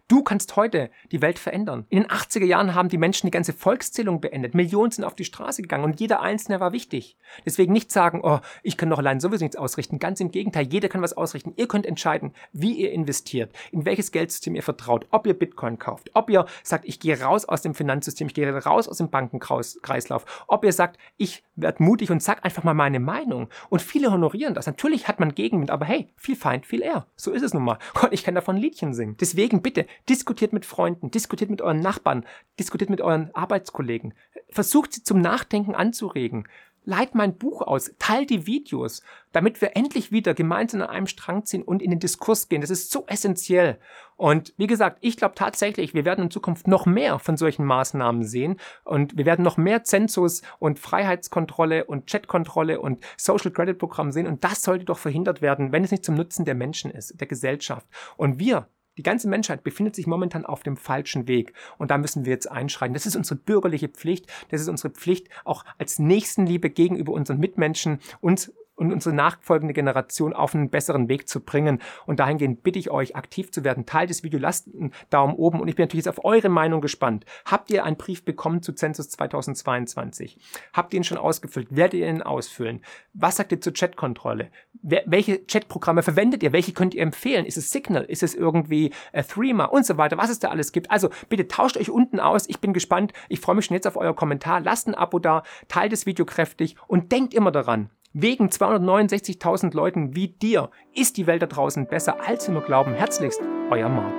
Du 0.06 0.22
kannst 0.22 0.56
heute 0.56 0.90
die 1.10 1.20
Welt 1.20 1.38
verändern. 1.38 1.86
In 1.88 2.02
den 2.02 2.10
80er 2.10 2.44
Jahren 2.44 2.74
haben 2.74 2.88
die 2.88 2.98
Menschen 2.98 3.26
die 3.26 3.30
ganze 3.30 3.52
Volkszählung 3.52 4.20
beendet. 4.20 4.54
Millionen 4.54 4.90
sind 4.90 5.04
auf 5.04 5.14
die 5.14 5.24
Straße 5.24 5.62
gegangen 5.62 5.84
und 5.84 6.00
jeder 6.00 6.20
Einzelne 6.20 6.60
war 6.60 6.72
wichtig. 6.72 7.16
Deswegen 7.44 7.72
nicht 7.72 7.90
sagen, 7.90 8.20
oh, 8.22 8.38
ich 8.62 8.76
kann 8.76 8.90
doch 8.90 8.98
allein 8.98 9.20
sowieso 9.20 9.44
nichts 9.44 9.56
ausrichten. 9.56 9.98
Ganz 9.98 10.20
im 10.20 10.30
Gegenteil, 10.30 10.66
jeder 10.70 10.88
kann 10.88 11.02
was 11.02 11.16
ausrichten. 11.16 11.52
Ihr 11.56 11.68
könnt 11.68 11.86
entscheiden, 11.86 12.32
wie 12.52 12.72
ihr 12.72 12.92
investiert, 12.92 13.52
in 13.72 13.84
welches 13.84 14.12
Geldsystem 14.12 14.54
ihr 14.54 14.62
vertraut, 14.62 15.06
ob 15.10 15.26
ihr 15.26 15.34
Bitcoin 15.34 15.78
kauft, 15.78 16.10
ob 16.14 16.30
ihr 16.30 16.46
sagt, 16.62 16.84
ich 16.84 17.00
gehe 17.00 17.20
raus 17.20 17.44
aus 17.44 17.62
dem 17.62 17.74
Finanzsystem, 17.74 18.28
ich 18.28 18.34
gehe 18.34 18.48
raus 18.64 18.88
aus 18.88 18.98
dem 18.98 19.10
Bankenkreislauf, 19.10 20.44
ob 20.46 20.64
ihr 20.64 20.72
sagt, 20.72 20.98
ich 21.16 21.42
werde 21.56 21.82
mutig 21.82 22.10
und 22.10 22.22
sag 22.22 22.44
einfach 22.44 22.64
mal 22.64 22.74
meine 22.74 23.00
Meinung. 23.00 23.48
Und 23.68 23.82
viele 23.82 24.10
honorieren 24.12 24.54
das. 24.54 24.66
Natürlich 24.66 25.08
hat 25.08 25.20
man 25.20 25.34
Gegenwind, 25.34 25.70
aber 25.70 25.84
hey, 25.84 26.08
viel 26.16 26.36
Feind, 26.36 26.66
viel 26.66 26.82
eher. 26.82 27.06
So 27.16 27.32
ist 27.32 27.42
es 27.42 27.54
nun 27.54 27.64
mal. 27.64 27.78
Und 28.02 28.12
ich 28.12 28.24
kann 28.24 28.34
davon 28.34 28.56
Liedchen 28.56 28.94
singen. 28.94 29.16
Deswegen 29.20 29.62
bitte, 29.62 29.86
Diskutiert 30.08 30.52
mit 30.52 30.66
Freunden, 30.66 31.10
diskutiert 31.10 31.50
mit 31.50 31.62
euren 31.62 31.80
Nachbarn, 31.80 32.24
diskutiert 32.58 32.90
mit 32.90 33.00
euren 33.00 33.34
Arbeitskollegen. 33.34 34.14
Versucht 34.50 34.92
sie 34.92 35.02
zum 35.02 35.20
Nachdenken 35.20 35.74
anzuregen. 35.74 36.46
Leit 36.88 37.14
mein 37.14 37.36
Buch 37.36 37.60
aus, 37.60 37.92
teilt 37.98 38.30
die 38.30 38.46
Videos, 38.46 39.02
damit 39.32 39.60
wir 39.60 39.76
endlich 39.76 40.10
wieder 40.10 40.32
gemeinsam 40.32 40.80
an 40.80 40.88
einem 40.88 41.06
Strang 41.06 41.44
ziehen 41.44 41.62
und 41.62 41.82
in 41.82 41.90
den 41.90 42.00
Diskurs 42.00 42.48
gehen. 42.48 42.62
Das 42.62 42.70
ist 42.70 42.90
so 42.90 43.04
essentiell. 43.06 43.78
Und 44.16 44.54
wie 44.56 44.66
gesagt, 44.66 44.96
ich 45.02 45.18
glaube 45.18 45.34
tatsächlich, 45.34 45.92
wir 45.92 46.06
werden 46.06 46.24
in 46.24 46.30
Zukunft 46.30 46.66
noch 46.66 46.86
mehr 46.86 47.18
von 47.18 47.36
solchen 47.36 47.66
Maßnahmen 47.66 48.24
sehen 48.24 48.56
und 48.84 49.18
wir 49.18 49.26
werden 49.26 49.44
noch 49.44 49.58
mehr 49.58 49.84
Zensus 49.84 50.40
und 50.60 50.78
Freiheitskontrolle 50.78 51.84
und 51.84 52.06
Chatkontrolle 52.06 52.80
und 52.80 53.04
Social 53.18 53.50
Credit 53.50 53.76
Programm 53.78 54.10
sehen 54.10 54.26
und 54.26 54.42
das 54.42 54.62
sollte 54.62 54.86
doch 54.86 54.98
verhindert 54.98 55.42
werden, 55.42 55.72
wenn 55.72 55.84
es 55.84 55.90
nicht 55.90 56.06
zum 56.06 56.14
Nutzen 56.14 56.46
der 56.46 56.54
Menschen 56.54 56.90
ist, 56.90 57.20
der 57.20 57.26
Gesellschaft. 57.26 57.86
Und 58.16 58.38
wir 58.38 58.66
die 58.98 59.02
ganze 59.04 59.28
Menschheit 59.28 59.62
befindet 59.62 59.94
sich 59.94 60.08
momentan 60.08 60.44
auf 60.44 60.64
dem 60.64 60.76
falschen 60.76 61.28
Weg. 61.28 61.54
Und 61.78 61.92
da 61.92 61.98
müssen 61.98 62.24
wir 62.24 62.32
jetzt 62.32 62.50
einschreiten. 62.50 62.94
Das 62.94 63.06
ist 63.06 63.14
unsere 63.14 63.36
bürgerliche 63.36 63.88
Pflicht. 63.88 64.26
Das 64.50 64.60
ist 64.60 64.68
unsere 64.68 64.90
Pflicht, 64.92 65.28
auch 65.44 65.64
als 65.78 66.00
Nächstenliebe 66.00 66.68
gegenüber 66.68 67.12
unseren 67.12 67.38
Mitmenschen, 67.38 68.00
uns 68.20 68.52
und 68.78 68.92
unsere 68.92 69.14
nachfolgende 69.14 69.74
Generation 69.74 70.32
auf 70.32 70.54
einen 70.54 70.70
besseren 70.70 71.08
Weg 71.08 71.28
zu 71.28 71.40
bringen. 71.40 71.80
Und 72.06 72.20
dahingehend 72.20 72.62
bitte 72.62 72.78
ich 72.78 72.90
euch, 72.90 73.16
aktiv 73.16 73.50
zu 73.50 73.64
werden. 73.64 73.86
Teil 73.86 74.06
des 74.06 74.22
Videos, 74.22 74.40
lasst 74.40 74.68
einen 74.68 74.92
Daumen 75.10 75.34
oben 75.34 75.60
und 75.60 75.68
ich 75.68 75.74
bin 75.74 75.84
natürlich 75.84 76.06
jetzt 76.06 76.18
auf 76.18 76.24
eure 76.24 76.48
Meinung 76.48 76.80
gespannt. 76.80 77.24
Habt 77.44 77.70
ihr 77.70 77.84
einen 77.84 77.96
Brief 77.96 78.24
bekommen 78.24 78.62
zu 78.62 78.72
Census 78.72 79.10
2022? 79.10 80.38
Habt 80.72 80.94
ihr 80.94 80.98
ihn 80.98 81.04
schon 81.04 81.18
ausgefüllt? 81.18 81.68
Werdet 81.70 82.00
ihr 82.00 82.08
ihn 82.08 82.22
ausfüllen? 82.22 82.82
Was 83.14 83.36
sagt 83.36 83.52
ihr 83.52 83.60
zur 83.60 83.72
Chatkontrolle? 83.72 84.50
Welche 84.82 85.44
Chatprogramme 85.44 86.02
verwendet 86.02 86.42
ihr? 86.42 86.52
Welche 86.52 86.72
könnt 86.72 86.94
ihr 86.94 87.02
empfehlen? 87.02 87.46
Ist 87.46 87.56
es 87.56 87.70
Signal? 87.70 88.04
Ist 88.04 88.22
es 88.22 88.34
irgendwie 88.34 88.92
äh, 89.12 89.24
Threema 89.24 89.64
und 89.64 89.84
so 89.84 89.96
weiter? 89.96 90.16
Was 90.18 90.30
es 90.30 90.38
da 90.38 90.48
alles 90.48 90.70
gibt? 90.72 90.90
Also 90.90 91.10
bitte 91.28 91.48
tauscht 91.48 91.76
euch 91.76 91.90
unten 91.90 92.20
aus. 92.20 92.48
Ich 92.48 92.60
bin 92.60 92.72
gespannt. 92.72 93.12
Ich 93.28 93.40
freue 93.40 93.56
mich 93.56 93.64
schon 93.64 93.74
jetzt 93.74 93.86
auf 93.88 93.96
euer 93.96 94.14
Kommentar. 94.14 94.60
Lasst 94.60 94.86
ein 94.86 94.94
Abo 94.94 95.18
da, 95.18 95.42
teilt 95.66 95.92
das 95.92 96.06
Video 96.06 96.24
kräftig 96.24 96.76
und 96.86 97.10
denkt 97.10 97.34
immer 97.34 97.50
daran, 97.50 97.90
Wegen 98.14 98.48
269.000 98.48 99.74
Leuten 99.74 100.16
wie 100.16 100.28
dir 100.28 100.70
ist 100.94 101.18
die 101.18 101.26
Welt 101.26 101.42
da 101.42 101.46
draußen 101.46 101.86
besser, 101.86 102.16
als 102.26 102.48
wir 102.48 102.54
nur 102.54 102.64
glauben. 102.64 102.94
Herzlichst, 102.94 103.40
euer 103.70 103.88
Marc. 103.88 104.14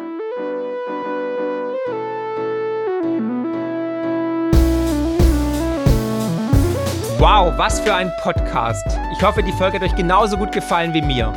Wow, 7.19 7.53
was 7.57 7.81
für 7.81 7.93
ein 7.93 8.09
Podcast. 8.21 8.85
Ich 9.11 9.21
hoffe, 9.21 9.43
die 9.43 9.51
Folge 9.51 9.79
hat 9.79 9.83
euch 9.83 9.95
genauso 9.95 10.37
gut 10.37 10.53
gefallen 10.53 10.93
wie 10.93 11.01
mir. 11.01 11.33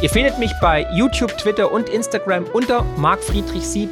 Ihr 0.00 0.08
findet 0.08 0.38
mich 0.38 0.52
bei 0.62 0.86
YouTube, 0.94 1.36
Twitter 1.36 1.70
und 1.70 1.90
Instagram 1.90 2.44
unter 2.52 2.86
markfriedrich7. 2.96 3.90